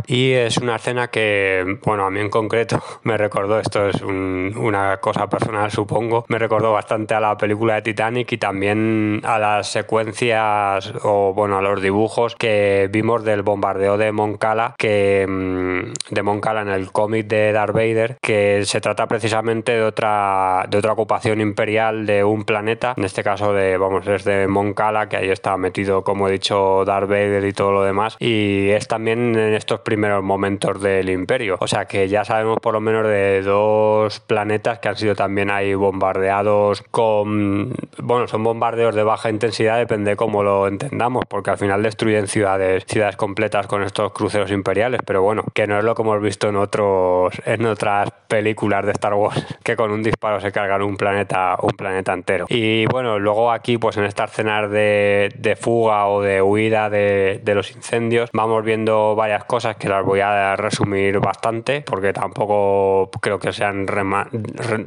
Y 0.07 0.31
es 0.31 0.57
una 0.57 0.77
escena 0.77 1.09
que, 1.09 1.79
bueno, 1.85 2.05
a 2.05 2.09
mí 2.09 2.19
en 2.19 2.29
concreto 2.29 2.81
me 3.03 3.17
recordó, 3.17 3.59
esto 3.59 3.87
es 3.87 4.01
una 4.01 4.97
cosa 4.97 5.27
personal 5.27 5.71
supongo, 5.71 6.25
me 6.27 6.39
recordó 6.39 6.71
bastante 6.71 7.13
a 7.13 7.19
la 7.19 7.37
película 7.37 7.75
de 7.75 7.81
Titanic 7.81 8.31
y 8.31 8.37
también 8.37 9.21
a 9.23 9.37
las 9.37 9.71
secuencias 9.71 10.93
o 11.03 11.33
bueno, 11.33 11.57
a 11.57 11.61
los 11.61 11.81
dibujos 11.81 12.35
que 12.35 12.89
vimos 12.91 13.23
del 13.23 13.43
bombardeo 13.43 13.97
de 13.97 14.11
Moncala, 14.11 14.75
que 14.77 15.25
mm, 15.27 16.13
de 16.13 16.23
Moncala 16.23 16.61
en 16.61 16.69
el 16.69 16.91
cómic 16.91 17.27
de 17.27 17.51
Darth 17.51 17.73
Vader, 17.73 18.17
que 18.21 18.63
se 18.65 18.81
trata 18.81 19.07
precisamente 19.07 19.73
de 19.73 19.83
otra 19.83 20.65
de 20.69 20.77
otra 20.77 20.93
ocupación 20.93 21.41
imperial 21.41 22.05
de 22.05 22.23
un 22.23 22.43
planeta, 22.43 22.93
en 22.97 23.03
este 23.03 23.23
caso 23.23 23.53
de 23.53 23.77
vamos, 23.77 24.07
es 24.07 24.23
de 24.23 24.47
Moncala, 24.47 25.09
que 25.09 25.17
ahí 25.17 25.29
está 25.29 25.57
metido 25.57 26.03
como 26.03 26.27
he 26.27 26.31
dicho 26.31 26.83
Darth 26.85 27.09
Vader 27.09 27.45
y 27.45 27.53
todo 27.53 27.71
lo 27.71 27.83
demás. 27.83 28.15
Y 28.19 28.69
es 28.69 28.87
también 28.87 29.35
en 29.37 29.53
estos 29.59 29.81
primeros 29.81 30.23
momentos 30.23 30.81
del 30.81 31.09
imperio, 31.09 31.57
o 31.59 31.67
sea 31.67 31.85
que 31.85 32.07
ya 32.07 32.25
sabemos 32.25 32.57
por 32.59 32.73
lo 32.73 32.81
menos 32.81 33.05
de 33.07 33.41
dos 33.41 34.19
planetas 34.19 34.79
que 34.79 34.89
han 34.89 34.95
sido 34.95 35.15
también 35.15 35.51
ahí 35.51 35.73
bombardeados 35.75 36.81
con 36.91 37.73
bueno, 38.01 38.27
son 38.27 38.43
bombardeos 38.43 38.95
de 38.95 39.03
baja 39.03 39.29
intensidad, 39.29 39.77
depende 39.77 40.15
cómo 40.15 40.43
lo 40.43 40.67
entendamos, 40.67 41.25
porque 41.27 41.51
al 41.51 41.57
final 41.57 41.83
destruyen 41.83 42.27
ciudades, 42.27 42.85
ciudades 42.87 43.15
completas 43.15 43.67
con 43.67 43.83
estos 43.83 44.11
cruceros 44.13 44.51
imperiales, 44.51 45.01
pero 45.05 45.21
bueno, 45.21 45.43
que 45.53 45.67
no 45.67 45.77
es 45.77 45.83
lo 45.83 45.95
que 45.95 46.01
hemos 46.01 46.21
visto 46.21 46.49
en 46.49 46.55
otros, 46.55 47.33
en 47.45 47.65
otras 47.65 48.11
películas 48.27 48.85
de 48.85 48.91
Star 48.91 49.13
Wars, 49.13 49.45
que 49.63 49.75
con 49.75 49.91
un 49.91 50.03
disparo 50.03 50.39
se 50.39 50.51
cargan 50.51 50.81
un 50.81 50.97
planeta, 50.97 51.57
un 51.61 51.71
planeta 51.71 52.13
entero. 52.13 52.45
Y 52.49 52.85
bueno, 52.87 53.19
luego 53.19 53.51
aquí, 53.51 53.77
pues 53.77 53.97
en 53.97 54.05
estas 54.05 54.31
escenas 54.31 54.69
de, 54.71 55.57
fuga 55.59 56.07
o 56.07 56.21
de 56.21 56.41
huida 56.41 56.89
de, 56.89 57.41
los 57.45 57.71
incendios, 57.71 58.29
vamos 58.31 58.63
viendo 58.63 59.15
varias 59.15 59.38
cosas 59.45 59.75
que 59.75 59.89
las 59.89 60.03
voy 60.03 60.19
a 60.21 60.55
resumir 60.55 61.19
bastante, 61.19 61.81
porque 61.81 62.13
tampoco 62.13 63.09
creo 63.21 63.39
que 63.39 63.53
sean 63.53 63.85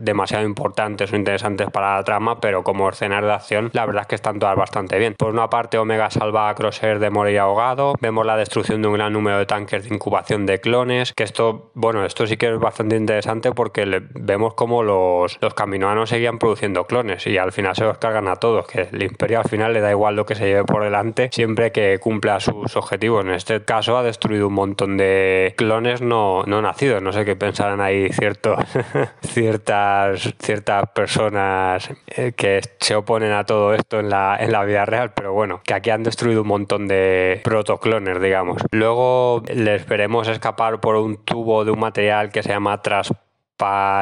demasiado 0.01 0.45
importantes 0.45 1.13
o 1.13 1.17
interesantes 1.17 1.71
para 1.71 1.97
la 1.97 2.05
trama, 2.05 2.41
pero 2.41 2.63
como 2.63 2.89
escenas 2.89 3.23
de 3.23 3.33
acción, 3.33 3.71
la 3.73 3.87
verdad 3.87 4.03
es 4.03 4.09
que 4.09 4.15
están 4.15 4.39
todas 4.39 4.57
bastante 4.57 4.99
bien. 4.99 5.15
Por 5.15 5.31
una 5.31 5.49
parte, 5.49 5.79
Omega 5.79 6.11
salva 6.11 6.49
a 6.49 6.55
Crosser 6.55 6.99
de 6.99 7.11
morir 7.11 7.39
ahogado, 7.39 7.95
vemos 8.01 8.27
la 8.27 8.37
destrucción 8.37 8.83
de 8.83 8.89
un 8.89 8.95
gran 8.95 9.13
número 9.13 9.39
de 9.39 9.47
tanques 9.47 9.89
de 9.89 9.95
incubación 9.95 10.47
de 10.47 10.61
clones, 10.61 11.13
que 11.13 11.25
esto, 11.25 11.71
bueno, 11.75 12.05
esto 12.05 12.27
sí 12.27 12.37
que 12.37 12.53
es 12.53 12.59
bastante 12.59 12.97
interesante 12.97 13.53
porque 13.53 14.03
vemos 14.15 14.55
como 14.55 14.83
los, 14.83 15.39
los 15.41 15.55
caminoanos 15.55 16.11
seguían 16.11 16.39
produciendo 16.39 16.87
clones 16.87 17.27
y 17.27 17.39
al 17.39 17.53
final 17.53 17.75
se 17.75 17.85
los 17.85 17.99
cargan 17.99 18.29
a 18.29 18.37
todos, 18.37 18.67
que 18.67 18.89
el 18.93 19.03
imperio 19.03 19.41
al 19.41 19.49
final 19.49 19.73
le 19.73 19.81
da 19.81 19.91
igual 19.91 20.17
lo 20.17 20.27
que 20.27 20.35
se 20.35 20.47
lleve 20.47 20.65
por 20.65 20.85
delante, 20.85 21.31
siempre 21.33 21.73
que 21.73 21.99
cumpla 21.99 22.41
sus 22.41 22.77
objetivos. 22.77 23.25
En 23.25 23.33
este 23.33 23.65
caso 23.65 23.97
ha 23.97 24.03
destruido 24.03 24.42
un 24.43 24.55
montón 24.55 24.97
de 24.97 25.55
clones 25.57 26.03
no, 26.03 26.43
no 26.45 26.63
nacidos, 26.63 27.03
no 27.03 27.13
sé 27.13 27.25
qué 27.25 27.37
pensarán 27.37 27.81
ahí 27.81 28.09
ciertos, 28.11 28.59
ciertas, 29.23 30.35
ciertas 30.39 30.91
personas 30.91 31.91
eh, 32.09 32.33
que 32.37 32.61
se 32.79 32.95
oponen 32.95 33.33
a 33.33 33.45
todo 33.45 33.75
esto 33.75 34.01
en 34.01 34.11
la, 34.11 34.37
en 34.39 34.53
la 34.53 34.65
vida 34.65 34.85
real, 34.85 35.13
pero 35.15 35.33
bueno, 35.33 35.61
que 35.65 35.75
aquí 35.75 35.91
han 35.91 36.03
destruido 36.03 36.43
un 36.43 36.49
montón 36.49 36.89
de 36.89 37.41
protoclones, 37.45 38.21
digamos. 38.21 38.63
Luego 38.71 39.43
les 39.53 39.87
veremos 39.87 40.29
escapar 40.29 40.81
por 40.81 40.97
un 40.97 41.17
tubo 41.17 41.65
de 41.65 41.71
un 41.71 41.81
material 41.81 42.31
que 42.31 42.43
se 42.43 42.51
llama 42.51 42.81
tras 42.83 43.13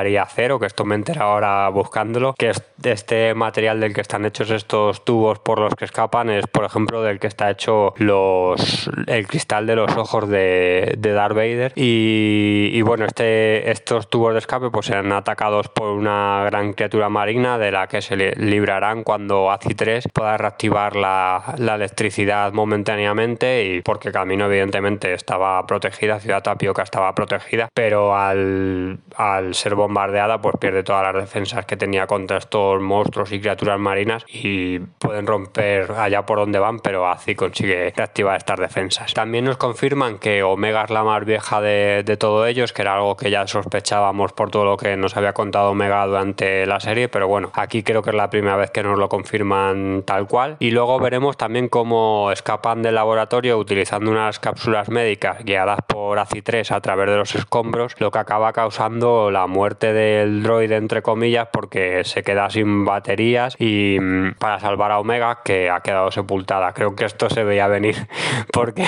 y 0.06 0.16
acero, 0.16 0.58
que 0.58 0.66
esto 0.66 0.84
me 0.84 0.94
entera 0.94 1.24
ahora 1.24 1.68
buscándolo, 1.68 2.34
que 2.38 2.50
es 2.50 2.62
este 2.82 3.34
material 3.34 3.78
del 3.80 3.92
que 3.92 4.00
están 4.00 4.24
hechos 4.24 4.50
estos 4.50 5.04
tubos 5.04 5.38
por 5.38 5.58
los 5.60 5.74
que 5.74 5.84
escapan 5.84 6.30
es, 6.30 6.46
por 6.46 6.64
ejemplo, 6.64 7.02
del 7.02 7.18
que 7.18 7.26
está 7.26 7.50
hecho 7.50 7.92
los 7.98 8.90
el 9.06 9.26
cristal 9.26 9.66
de 9.66 9.76
los 9.76 9.94
ojos 9.96 10.28
de, 10.28 10.96
Darth 10.98 11.34
Vader. 11.34 11.72
Y, 11.76 12.80
bueno, 12.82 13.04
este, 13.04 13.70
estos 13.70 14.08
tubos 14.08 14.32
de 14.32 14.38
escape 14.38 14.70
pues 14.70 14.86
serán 14.86 15.12
atacados 15.12 15.68
por 15.68 15.88
una 15.88 16.42
gran 16.46 16.72
criatura 16.72 17.08
marina 17.08 17.58
de 17.58 17.72
la 17.72 17.86
que 17.86 18.00
se 18.00 18.16
librarán 18.16 19.02
cuando 19.02 19.50
ACI 19.50 19.74
3 19.74 20.08
pueda 20.12 20.38
reactivar 20.38 20.96
la, 20.96 21.54
la 21.58 21.74
electricidad 21.74 22.52
momentáneamente 22.52 23.64
y 23.64 23.82
porque 23.82 24.12
Camino 24.12 24.46
evidentemente 24.46 25.12
estaba 25.12 25.66
protegida, 25.66 26.20
Ciudad 26.20 26.42
Tapioca 26.42 26.82
estaba 26.82 27.14
protegida, 27.14 27.68
pero 27.74 28.16
al, 28.16 28.98
al 29.16 29.49
ser 29.54 29.74
bombardeada, 29.74 30.40
pues 30.40 30.56
pierde 30.58 30.82
todas 30.82 31.02
las 31.02 31.22
defensas 31.22 31.66
que 31.66 31.76
tenía 31.76 32.06
contra 32.06 32.38
estos 32.38 32.80
monstruos 32.80 33.32
y 33.32 33.40
criaturas 33.40 33.78
marinas 33.78 34.24
y 34.28 34.78
pueden 34.78 35.26
romper 35.26 35.92
allá 35.92 36.26
por 36.26 36.38
donde 36.38 36.58
van, 36.58 36.80
pero 36.80 37.08
así 37.08 37.34
consigue 37.34 37.92
reactivar 37.96 38.36
estas 38.36 38.58
defensas. 38.58 39.14
También 39.14 39.44
nos 39.44 39.56
confirman 39.56 40.18
que 40.18 40.42
Omega 40.42 40.84
es 40.84 40.90
la 40.90 41.04
más 41.04 41.24
vieja 41.24 41.60
de, 41.60 42.02
de 42.04 42.16
todo 42.16 42.46
ellos, 42.46 42.72
que 42.72 42.82
era 42.82 42.94
algo 42.94 43.16
que 43.16 43.30
ya 43.30 43.46
sospechábamos 43.46 44.32
por 44.32 44.50
todo 44.50 44.64
lo 44.64 44.76
que 44.76 44.96
nos 44.96 45.16
había 45.16 45.32
contado 45.32 45.70
Omega 45.70 46.06
durante 46.06 46.66
la 46.66 46.80
serie, 46.80 47.08
pero 47.08 47.28
bueno, 47.28 47.50
aquí 47.54 47.82
creo 47.82 48.02
que 48.02 48.10
es 48.10 48.16
la 48.16 48.30
primera 48.30 48.56
vez 48.56 48.70
que 48.70 48.82
nos 48.82 48.98
lo 48.98 49.08
confirman 49.08 50.02
tal 50.04 50.26
cual. 50.26 50.56
Y 50.58 50.70
luego 50.70 50.98
veremos 50.98 51.36
también 51.36 51.68
cómo 51.68 52.30
escapan 52.32 52.82
del 52.82 52.94
laboratorio 52.94 53.58
utilizando 53.58 54.10
unas 54.10 54.38
cápsulas 54.38 54.88
médicas 54.88 55.44
guiadas 55.44 55.80
por 55.86 56.18
ACI-3 56.18 56.74
a 56.74 56.80
través 56.80 57.08
de 57.08 57.16
los 57.16 57.34
escombros, 57.34 57.94
lo 57.98 58.10
que 58.10 58.18
acaba 58.18 58.52
causando 58.52 59.29
la 59.30 59.46
muerte 59.46 59.92
del 59.92 60.42
droide, 60.42 60.76
entre 60.76 61.02
comillas, 61.02 61.48
porque 61.52 62.04
se 62.04 62.22
queda 62.22 62.50
sin 62.50 62.84
baterías 62.84 63.56
y 63.58 63.98
mm, 64.00 64.34
para 64.38 64.60
salvar 64.60 64.92
a 64.92 64.98
Omega, 64.98 65.40
que 65.44 65.70
ha 65.70 65.80
quedado 65.80 66.10
sepultada. 66.10 66.72
Creo 66.72 66.94
que 66.94 67.04
esto 67.04 67.30
se 67.30 67.44
veía 67.44 67.66
venir 67.68 67.96
porque 68.52 68.84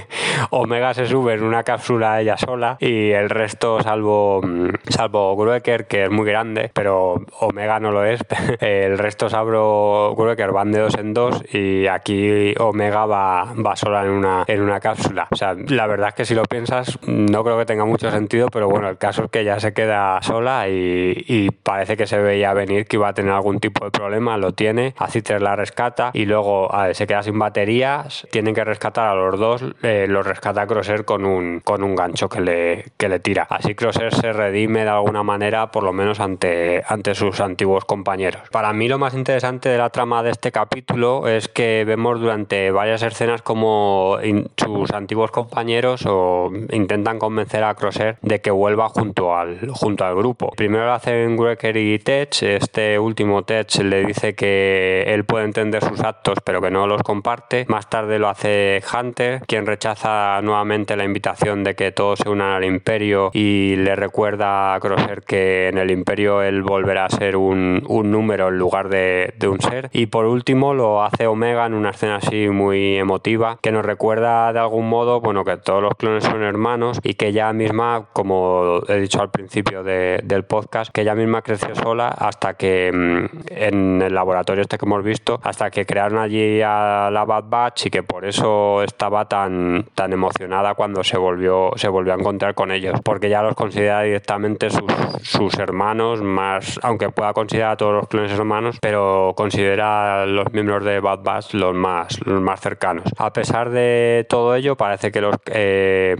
Omega 0.50 0.94
se 0.94 1.06
sube 1.06 1.34
en 1.34 1.42
una 1.42 1.62
cápsula 1.62 2.20
ella 2.20 2.36
sola 2.36 2.76
y 2.80 3.10
el 3.10 3.30
resto, 3.30 3.80
salvo, 3.82 4.40
mm, 4.42 4.68
salvo 4.88 5.36
Grueker, 5.36 5.86
que 5.86 6.04
es 6.04 6.10
muy 6.10 6.26
grande, 6.26 6.70
pero 6.72 7.22
Omega 7.40 7.80
no 7.80 7.90
lo 7.90 8.04
es, 8.04 8.20
el 8.60 8.98
resto, 8.98 9.28
salvo 9.28 10.14
Grueker, 10.16 10.52
van 10.52 10.72
de 10.72 10.80
dos 10.80 10.94
en 10.96 11.14
dos 11.14 11.42
y 11.52 11.86
aquí 11.86 12.54
Omega 12.58 13.06
va, 13.06 13.54
va 13.54 13.76
sola 13.76 14.04
en 14.04 14.10
una, 14.10 14.44
en 14.46 14.60
una 14.60 14.80
cápsula. 14.80 15.28
O 15.30 15.36
sea, 15.36 15.54
la 15.54 15.86
verdad 15.86 16.08
es 16.08 16.14
que 16.14 16.24
si 16.24 16.34
lo 16.34 16.42
piensas, 16.44 16.98
no 17.06 17.44
creo 17.44 17.58
que 17.58 17.66
tenga 17.66 17.84
mucho 17.84 18.10
sentido, 18.10 18.48
pero 18.48 18.68
bueno, 18.68 18.88
el 18.88 18.98
caso 18.98 19.24
es 19.24 19.30
que 19.30 19.44
ya 19.44 19.60
se 19.60 19.72
queda 19.72 19.85
sola 20.22 20.68
y, 20.68 21.50
parece 21.62 21.96
que 21.96 22.06
se 22.06 22.18
veía 22.18 22.52
venir 22.54 22.86
que 22.86 22.96
iba 22.96 23.08
a 23.08 23.14
tener 23.14 23.32
algún 23.32 23.60
tipo 23.60 23.84
de 23.84 23.90
problema, 23.90 24.36
lo 24.36 24.52
tiene, 24.52 24.94
Acitres 24.98 25.42
la 25.42 25.56
rescata 25.56 26.10
y 26.12 26.24
luego 26.26 26.70
se 26.92 27.06
queda 27.06 27.22
sin 27.22 27.38
baterías, 27.38 28.26
tienen 28.30 28.54
que 28.54 28.64
rescatar 28.64 29.08
a 29.08 29.14
los 29.14 29.38
dos, 29.38 29.64
eh, 29.82 30.06
los 30.08 30.26
rescata 30.26 30.66
Crosser 30.66 31.04
con 31.04 31.24
un, 31.24 31.60
con 31.60 31.82
un 31.82 31.94
gancho 31.94 32.28
que 32.28 32.40
le, 32.40 32.84
que 32.96 33.08
le 33.08 33.18
tira. 33.20 33.46
Así 33.48 33.74
Crosser 33.74 34.14
se 34.14 34.32
redime 34.32 34.84
de 34.84 34.90
alguna 34.90 35.22
manera, 35.22 35.70
por 35.70 35.82
lo 35.82 35.92
menos 35.92 36.20
ante, 36.20 36.82
ante 36.86 37.14
sus 37.14 37.40
antiguos 37.40 37.84
compañeros. 37.84 38.42
Para 38.50 38.72
mí 38.72 38.88
lo 38.88 38.98
más 38.98 39.14
interesante 39.14 39.68
de 39.68 39.78
la 39.78 39.90
trama 39.90 40.22
de 40.22 40.30
este 40.30 40.52
capítulo 40.52 41.28
es 41.28 41.48
que 41.48 41.84
vemos 41.86 42.20
durante 42.20 42.70
varias 42.70 43.02
escenas 43.02 43.42
como 43.42 44.18
sus 44.56 44.90
antiguos 44.92 45.30
compañeros 45.30 46.04
o 46.06 46.50
intentan 46.70 47.18
convencer 47.18 47.64
a 47.64 47.74
Crosser 47.74 48.18
de 48.22 48.40
que 48.40 48.50
vuelva 48.50 48.88
junto 48.88 49.36
al, 49.36 49.70
junto 49.76 50.04
al 50.04 50.14
grupo. 50.16 50.50
Primero 50.56 50.92
hacen 50.92 51.36
Greker 51.36 51.76
y 51.76 51.98
Tech. 51.98 52.42
Este 52.42 52.98
último 52.98 53.44
Tech 53.44 53.74
le 53.82 54.04
dice 54.04 54.34
que 54.34 55.04
él 55.08 55.24
puede 55.24 55.44
entender 55.44 55.84
sus 55.84 56.00
actos 56.00 56.38
pero 56.44 56.60
que 56.60 56.70
no 56.70 56.86
los 56.86 57.02
comparte. 57.02 57.66
Más 57.68 57.88
tarde 57.88 58.18
lo 58.18 58.28
hace 58.28 58.82
Hunter, 58.92 59.42
quien 59.46 59.66
rechaza 59.66 60.40
nuevamente 60.42 60.96
la 60.96 61.04
invitación 61.04 61.64
de 61.64 61.74
que 61.74 61.92
todos 61.92 62.20
se 62.20 62.28
unan 62.28 62.52
al 62.52 62.64
imperio 62.64 63.30
y 63.32 63.76
le 63.76 63.96
recuerda 63.96 64.74
a 64.74 64.80
Crosser 64.80 65.22
que 65.22 65.68
en 65.68 65.78
el 65.78 65.90
imperio 65.90 66.42
él 66.42 66.62
volverá 66.62 67.06
a 67.06 67.10
ser 67.10 67.36
un, 67.36 67.84
un 67.88 68.10
número 68.10 68.48
en 68.48 68.58
lugar 68.58 68.88
de, 68.88 69.34
de 69.38 69.48
un 69.48 69.60
ser. 69.60 69.90
Y 69.92 70.06
por 70.06 70.26
último 70.26 70.74
lo 70.74 71.02
hace 71.02 71.26
Omega 71.26 71.66
en 71.66 71.74
una 71.74 71.90
escena 71.90 72.16
así 72.16 72.48
muy 72.48 72.96
emotiva 72.96 73.58
que 73.60 73.72
nos 73.72 73.84
recuerda 73.84 74.52
de 74.52 74.58
algún 74.58 74.88
modo 74.88 75.20
bueno 75.20 75.44
que 75.44 75.56
todos 75.56 75.82
los 75.82 75.94
clones 75.94 76.24
son 76.24 76.42
hermanos 76.42 77.00
y 77.02 77.14
que 77.14 77.28
ella 77.28 77.52
misma 77.52 78.08
como 78.12 78.80
he 78.88 79.00
dicho 79.00 79.20
al 79.20 79.30
principio 79.30 79.65
principio 79.66 79.82
del 79.82 80.44
podcast, 80.44 80.92
que 80.92 81.02
ella 81.02 81.14
misma 81.14 81.42
creció 81.42 81.74
sola 81.74 82.08
hasta 82.08 82.54
que 82.54 82.90
mm, 82.92 83.26
en 83.48 84.02
el 84.02 84.14
laboratorio 84.14 84.62
este 84.62 84.78
que 84.78 84.86
hemos 84.86 85.02
visto, 85.02 85.40
hasta 85.42 85.70
que 85.70 85.84
crearon 85.84 86.18
allí 86.18 86.60
a 86.62 87.10
la 87.12 87.24
Bad 87.24 87.44
Batch 87.48 87.86
y 87.86 87.90
que 87.90 88.02
por 88.02 88.24
eso 88.24 88.82
estaba 88.82 89.26
tan, 89.26 89.86
tan 89.94 90.12
emocionada 90.12 90.74
cuando 90.74 91.02
se 91.02 91.16
volvió, 91.18 91.70
se 91.76 91.88
volvió 91.88 92.12
a 92.12 92.16
encontrar 92.16 92.54
con 92.54 92.70
ellos, 92.70 93.00
porque 93.02 93.28
ya 93.28 93.42
los 93.42 93.54
considera 93.54 94.02
directamente 94.02 94.70
sus, 94.70 94.84
sus 95.22 95.58
hermanos, 95.58 96.22
más, 96.22 96.78
aunque 96.82 97.10
pueda 97.10 97.32
considerar 97.32 97.72
a 97.72 97.76
todos 97.76 97.94
los 97.94 98.08
clones 98.08 98.32
hermanos, 98.32 98.78
pero 98.80 99.34
considera 99.36 100.22
a 100.22 100.26
los 100.26 100.52
miembros 100.52 100.84
de 100.84 101.00
Bad 101.00 101.20
Batch 101.22 101.54
los 101.54 101.74
más, 101.74 102.24
los 102.24 102.40
más 102.40 102.60
cercanos. 102.60 103.04
A 103.18 103.32
pesar 103.32 103.70
de 103.70 104.26
todo 104.28 104.54
ello, 104.54 104.76
parece 104.76 105.10
que 105.10 105.20
los, 105.20 105.36
eh, 105.46 106.16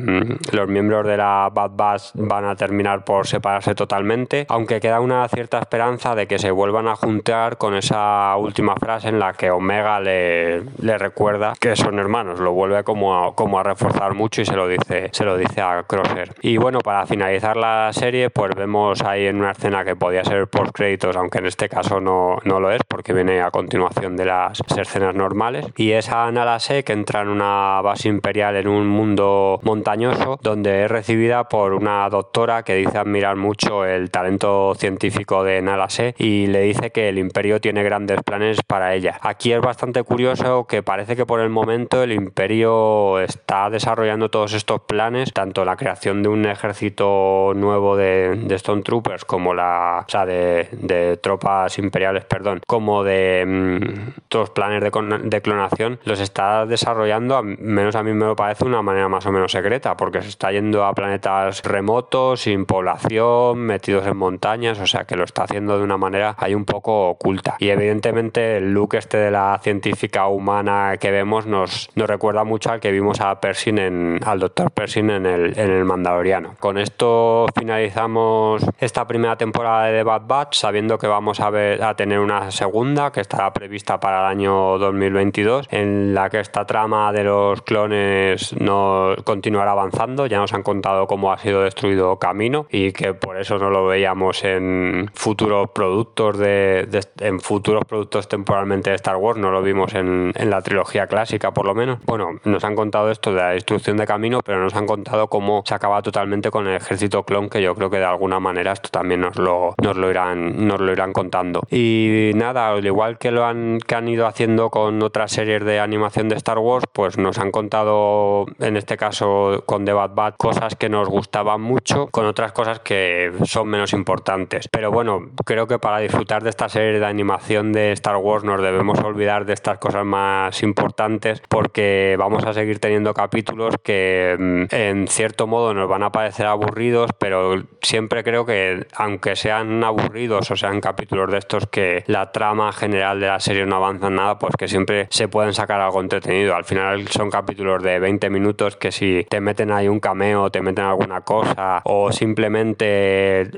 los 0.53 0.69
miembros 0.69 1.07
de 1.07 1.17
la 1.17 1.50
Bad 1.53 1.73
Batch 1.75 2.03
van 2.15 2.45
a 2.45 2.57
terminar 2.57 3.05
por 3.05 3.26
separarse 3.37 3.75
totalmente, 3.75 4.47
aunque 4.49 4.81
queda 4.81 5.00
una 5.00 5.28
cierta 5.28 5.59
esperanza 5.59 6.14
de 6.14 6.26
que 6.26 6.38
se 6.38 6.50
vuelvan 6.50 6.88
a 6.88 6.97
juntar 6.97 7.59
con 7.59 7.75
esa 7.75 8.35
última 8.37 8.75
frase 8.76 9.09
en 9.09 9.19
la 9.19 9.35
que 9.35 9.50
Omega 9.50 10.00
le, 10.00 10.62
le 10.81 10.99
recuerda 10.99 11.52
que 11.61 11.76
son 11.76 11.99
hermanos, 11.99 12.40
lo 12.40 12.52
vuelve 12.52 12.83
como 12.85 13.14
a, 13.14 13.35
como 13.35 13.59
a 13.59 13.62
reforzar 13.62 14.14
mucho 14.14 14.40
y 14.40 14.47
se 14.47 14.57
lo 14.57 14.66
dice, 14.69 15.11
se 15.12 15.25
lo 15.25 15.37
dice 15.37 15.61
a 15.61 15.83
Crosser. 15.83 16.35
Y 16.40 16.57
bueno, 16.57 16.78
para 16.81 17.07
finalizar 17.07 17.57
la 17.57 17.90
serie, 17.93 18.31
pues 18.31 18.55
vemos 18.55 19.02
ahí 19.02 19.26
en 19.26 19.37
una 19.37 19.50
escena 19.50 19.85
que 19.85 19.97
podía 19.97 20.25
ser 20.25 20.49
post 20.49 20.73
créditos, 20.73 21.16
aunque 21.16 21.38
en 21.38 21.47
este 21.47 21.69
caso 21.69 22.00
no, 22.00 22.38
no 22.45 22.61
lo 22.61 22.71
es, 22.71 22.81
porque 22.88 23.12
viene 23.12 23.43
a 23.43 23.50
continuación 23.50 24.16
de 24.16 24.25
las 24.25 24.61
escenas 24.76 25.14
normales. 25.14 25.66
Y 25.76 25.93
es 25.93 26.09
a 26.11 26.31
Nalase 26.31 26.85
que 26.85 26.93
entra 26.93 27.23
en 27.23 27.28
una 27.28 27.81
base 27.83 28.09
imperial 28.09 28.57
en 28.57 28.69
un 28.69 28.87
mundo 28.87 29.61
montañoso, 29.62 30.38
donde 30.43 30.85
es 30.85 30.90
recibida 30.90 31.45
por 31.49 31.75
una 31.75 32.09
doctora 32.09 32.62
que 32.62 32.75
dice 32.75 32.99
admirar 32.99 33.25
mucho 33.35 33.85
el 33.85 34.11
talento 34.12 34.75
científico 34.76 35.42
de 35.42 35.61
Nalase 35.61 36.14
y 36.18 36.47
le 36.47 36.61
dice 36.61 36.92
que 36.92 37.09
el 37.09 37.18
imperio 37.18 37.61
tiene 37.61 37.83
grandes 37.83 38.23
planes 38.23 38.61
para 38.62 38.95
ella. 38.95 39.18
Aquí 39.23 39.52
es 39.52 39.61
bastante 39.61 40.04
curioso 40.04 40.66
que 40.66 40.85
parece 40.85 41.16
que 41.16 41.26
por 41.26 41.40
el 41.40 41.50
momento 41.50 42.02
el 42.02 42.12
imperio 42.12 43.18
está 43.21 43.71
desarrollando 43.71 44.30
todos 44.30 44.52
estos 44.52 44.83
planes, 44.83 45.33
tanto 45.33 45.64
la 45.64 45.76
creación 45.76 46.23
de 46.23 46.28
un 46.28 46.47
ejército 46.47 47.52
nuevo 47.56 47.97
de, 47.97 48.37
de 48.37 48.54
Stone 48.54 48.83
Troopers 48.83 49.25
como 49.25 49.54
la, 49.54 50.04
o 50.06 50.11
sea, 50.11 50.26
de, 50.26 51.18
tropas 51.23 51.78
imperiales, 51.78 52.25
perdón, 52.25 52.61
como 52.66 53.02
de 53.02 53.45
mm, 53.47 54.21
todos 54.28 54.50
planes 54.50 54.80
de, 54.80 54.90
de, 55.25 55.42
clonación, 55.42 55.99
los 56.04 56.21
está 56.21 56.66
desarrollando, 56.66 57.42
menos 57.42 57.97
a 57.97 58.02
mí 58.02 58.12
me 58.12 58.26
lo 58.26 58.37
parece, 58.37 58.64
de 58.64 58.71
una 58.71 58.83
manera 58.83 59.09
más 59.09 59.26
o 59.26 59.33
menos 59.33 59.52
secreta, 59.52 59.97
porque 59.97 60.23
se 60.23 60.28
está 60.28 60.52
yendo 60.52 60.85
a 60.85 60.95
planetas 60.95 61.62
remotos, 61.62 62.40
sin 62.42 62.66
población, 62.66 63.16
metidos 63.55 64.07
en 64.07 64.17
montañas, 64.17 64.79
o 64.81 64.87
sea 64.87 65.05
que 65.05 65.17
lo 65.17 65.25
está 65.25 65.45
haciendo 65.45 65.79
de 65.79 65.85
una 65.85 65.97
manera 65.97 66.35
ahí 66.39 66.55
un 66.55 66.65
poco 66.65 67.09
oculta. 67.11 67.57
Y 67.59 67.71
evidentemente 67.71 68.59
el 68.59 68.73
look 68.73 68.95
este 68.95 69.19
de 69.19 69.31
la 69.31 69.59
científica 69.63 70.27
humana 70.27 70.97
que 70.99 71.11
vemos 71.11 71.47
nos, 71.47 71.91
nos 71.95 72.09
recuerda 72.09 72.45
mucho 72.45 72.71
al 72.71 72.81
que 72.81 72.91
vimos 72.91 73.21
a 73.21 73.41
Pershing 73.41 73.79
en, 73.79 74.21
al 74.25 74.39
doctor 74.39 74.71
Pershing 74.71 75.11
en 75.11 75.27
el, 75.27 75.59
en 75.59 75.71
el 75.71 75.85
Mandaloriano. 75.85 76.55
Con 76.59 76.79
esto 76.79 77.47
finalizamos 77.57 78.65
esta 78.79 79.07
primera 79.07 79.37
temporada 79.37 79.87
de 79.87 79.99
The 79.99 80.03
Bad 80.03 80.23
Batch, 80.27 80.57
sabiendo 80.57 80.99
que 80.99 81.07
vamos 81.07 81.41
a, 81.41 81.51
ver, 81.51 81.83
a 81.83 81.95
tener 81.95 82.19
una 82.19 82.51
segunda 82.51 83.13
que 83.13 83.21
estará 83.21 83.53
prevista 83.53 84.01
para 84.01 84.21
el 84.21 84.27
año 84.27 84.79
2022, 84.79 85.69
en 85.71 86.15
la 86.15 86.31
que 86.31 86.41
esta 86.41 86.67
trama 86.67 87.13
de 87.13 87.25
los 87.25 87.63
clones 87.63 88.55
no 88.61 89.15
continuará 89.25 89.73
avanzando. 89.73 90.27
Ya 90.27 90.39
nos 90.39 90.53
han 90.53 90.63
contado 90.63 91.07
cómo 91.07 91.33
ha 91.33 91.39
sido 91.39 91.63
destruido 91.63 92.19
Camino 92.19 92.67
y 92.71 92.93
que 92.93 93.06
por 93.15 93.39
eso 93.39 93.59
no 93.59 93.71
lo 93.71 93.87
veíamos 93.87 94.45
en 94.45 95.11
futuros 95.15 95.71
productos 95.71 96.39
de, 96.39 96.89
en 97.21 97.41
futuros 97.41 97.85
productos 97.85 98.29
temporalmente 98.29 98.91
de 98.91 98.97
Star 98.97 99.17
Wars, 99.17 99.39
no 99.39 99.51
lo 99.51 99.63
vimos 99.63 99.95
en, 99.95 100.33
en, 100.35 100.51
la 100.51 100.63
trilogía 100.63 101.07
clásica 101.07 101.53
por 101.53 101.67
lo 101.67 101.75
menos. 101.75 101.99
Bueno, 102.05 102.39
nos 102.45 102.65
han 102.65 102.75
contado 102.75 103.11
esto 103.11 103.31
de 103.31 103.37
la 103.37 103.51
destrucción 103.51 103.97
de 103.97 104.07
Camino, 104.07 104.41
pero 104.45 104.61
nos 104.61 104.75
han 104.75 104.87
contado 104.87 105.29
cómo 105.29 105.63
se 105.67 105.75
acaba 105.75 106.03
totalmente 106.03 106.51
con 106.51 106.67
el 106.67 106.77
ejército 106.77 107.23
clon, 107.25 107.49
que 107.49 107.63
yo 107.63 107.75
creo 107.75 107.91
que 107.91 107.99
de 107.99 108.05
alguna 108.05 108.41
manera 108.41 108.73
esto 108.73 108.89
también 108.91 109.21
nos 109.21 109.37
lo, 109.37 109.75
nos 109.83 109.97
lo, 109.97 110.11
irán, 110.11 110.67
nos 110.67 110.81
lo 110.81 110.93
irán 110.93 111.13
contando. 111.13 111.63
Y 111.71 112.33
nada, 112.35 112.71
al 112.71 112.85
igual 112.85 113.19
que 113.19 113.31
lo 113.31 113.45
han, 113.45 113.79
que 113.87 113.95
han 113.95 114.09
ido 114.09 114.27
haciendo 114.27 114.71
con 114.71 115.03
otras 115.03 115.33
series 115.33 115.65
de 115.65 115.81
animación 115.81 116.29
de 116.29 116.37
Star 116.37 116.59
Wars, 116.59 116.85
pues 116.93 117.19
nos 117.19 117.39
han 117.39 117.51
contado, 117.51 118.47
en 118.59 118.77
este 118.77 118.97
caso 118.97 119.63
con 119.67 119.85
The 119.85 119.93
Bad 119.93 120.15
Bad, 120.15 120.35
cosas 120.37 120.77
que 120.77 120.89
nos 120.89 121.09
gustaban 121.09 121.61
mucho, 121.61 122.09
con 122.09 122.27
otras 122.27 122.53
cosas 122.53 122.81
que 122.81 122.96
son 123.45 123.69
menos 123.69 123.93
importantes. 123.93 124.69
Pero 124.69 124.91
bueno, 124.91 125.31
creo 125.45 125.67
que 125.67 125.79
para 125.79 125.99
disfrutar 125.99 126.43
de 126.43 126.50
esta 126.50 126.69
serie 126.69 126.99
de 126.99 127.06
animación 127.06 127.73
de 127.73 127.93
Star 127.93 128.17
Wars 128.17 128.45
nos 128.45 128.63
debemos 128.63 128.99
olvidar 129.00 129.47
de 129.47 129.52
estas 129.52 129.78
cosas 129.78 130.04
más 130.04 130.63
importantes 130.63 131.43
porque 131.49 132.17
vamos 132.19 132.45
a 132.45 132.52
seguir 132.52 132.78
teniendo 132.78 133.15
capítulos 133.15 133.75
que 133.82 134.37
mm, 134.39 134.75
en 134.75 135.09
cierto 135.09 135.47
modo 135.47 135.75
nos 135.75 135.89
van 135.89 136.02
a 136.02 136.13
parecer 136.13 136.47
aburridos, 136.47 137.11
pero 137.19 137.63
siempre 137.82 138.25
creo 138.25 138.45
que 138.47 138.87
aunque 138.95 139.37
sean 139.37 139.82
aburridos 139.85 140.50
o 140.50 140.56
sean 140.56 140.80
capítulos 140.80 141.30
de 141.30 141.39
estos 141.39 141.67
que 141.67 142.04
la 142.06 142.32
trama 142.32 142.73
general 142.73 143.21
de 143.21 143.28
la 143.28 143.41
serie 143.41 143.67
no 143.67 143.76
avanza 143.76 144.09
en 144.09 144.17
nada, 144.17 144.39
pues 144.39 144.54
que 144.56 144.69
siempre 144.69 145.06
se 145.11 145.28
pueden 145.28 145.52
sacar 145.54 145.80
algo 145.80 146.00
entretenido. 146.00 146.54
Al 146.54 146.65
final 146.65 147.09
son 147.09 147.30
capítulos 147.30 147.82
de 147.82 147.99
20 147.99 148.30
minutos 148.30 148.76
que 148.76 148.93
si 148.93 149.26
te 149.28 149.41
meten 149.41 149.71
ahí 149.71 149.89
un 149.89 150.00
cameo, 150.00 150.50
te 150.50 150.63
meten 150.63 150.85
alguna 150.85 151.23
cosa 151.23 151.82
o 151.85 152.13
simplemente 152.13 152.75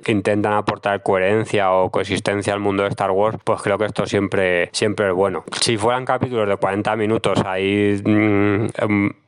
intentan 0.06 0.52
aportar 0.52 1.02
coherencia 1.02 1.72
o 1.72 1.90
coexistencia 1.90 2.52
al 2.52 2.60
mundo 2.60 2.82
de 2.82 2.90
Star 2.90 3.10
Wars, 3.10 3.38
pues 3.44 3.62
creo 3.62 3.78
que 3.78 3.86
esto 3.86 4.06
siempre, 4.06 4.70
siempre 4.72 5.08
es 5.08 5.14
bueno. 5.14 5.44
Si 5.60 5.76
fueran 5.76 6.04
capítulos 6.04 6.48
de 6.48 6.56
40 6.56 6.96
minutos 6.96 7.40
ahí 7.44 8.00
mmm, 8.04 8.66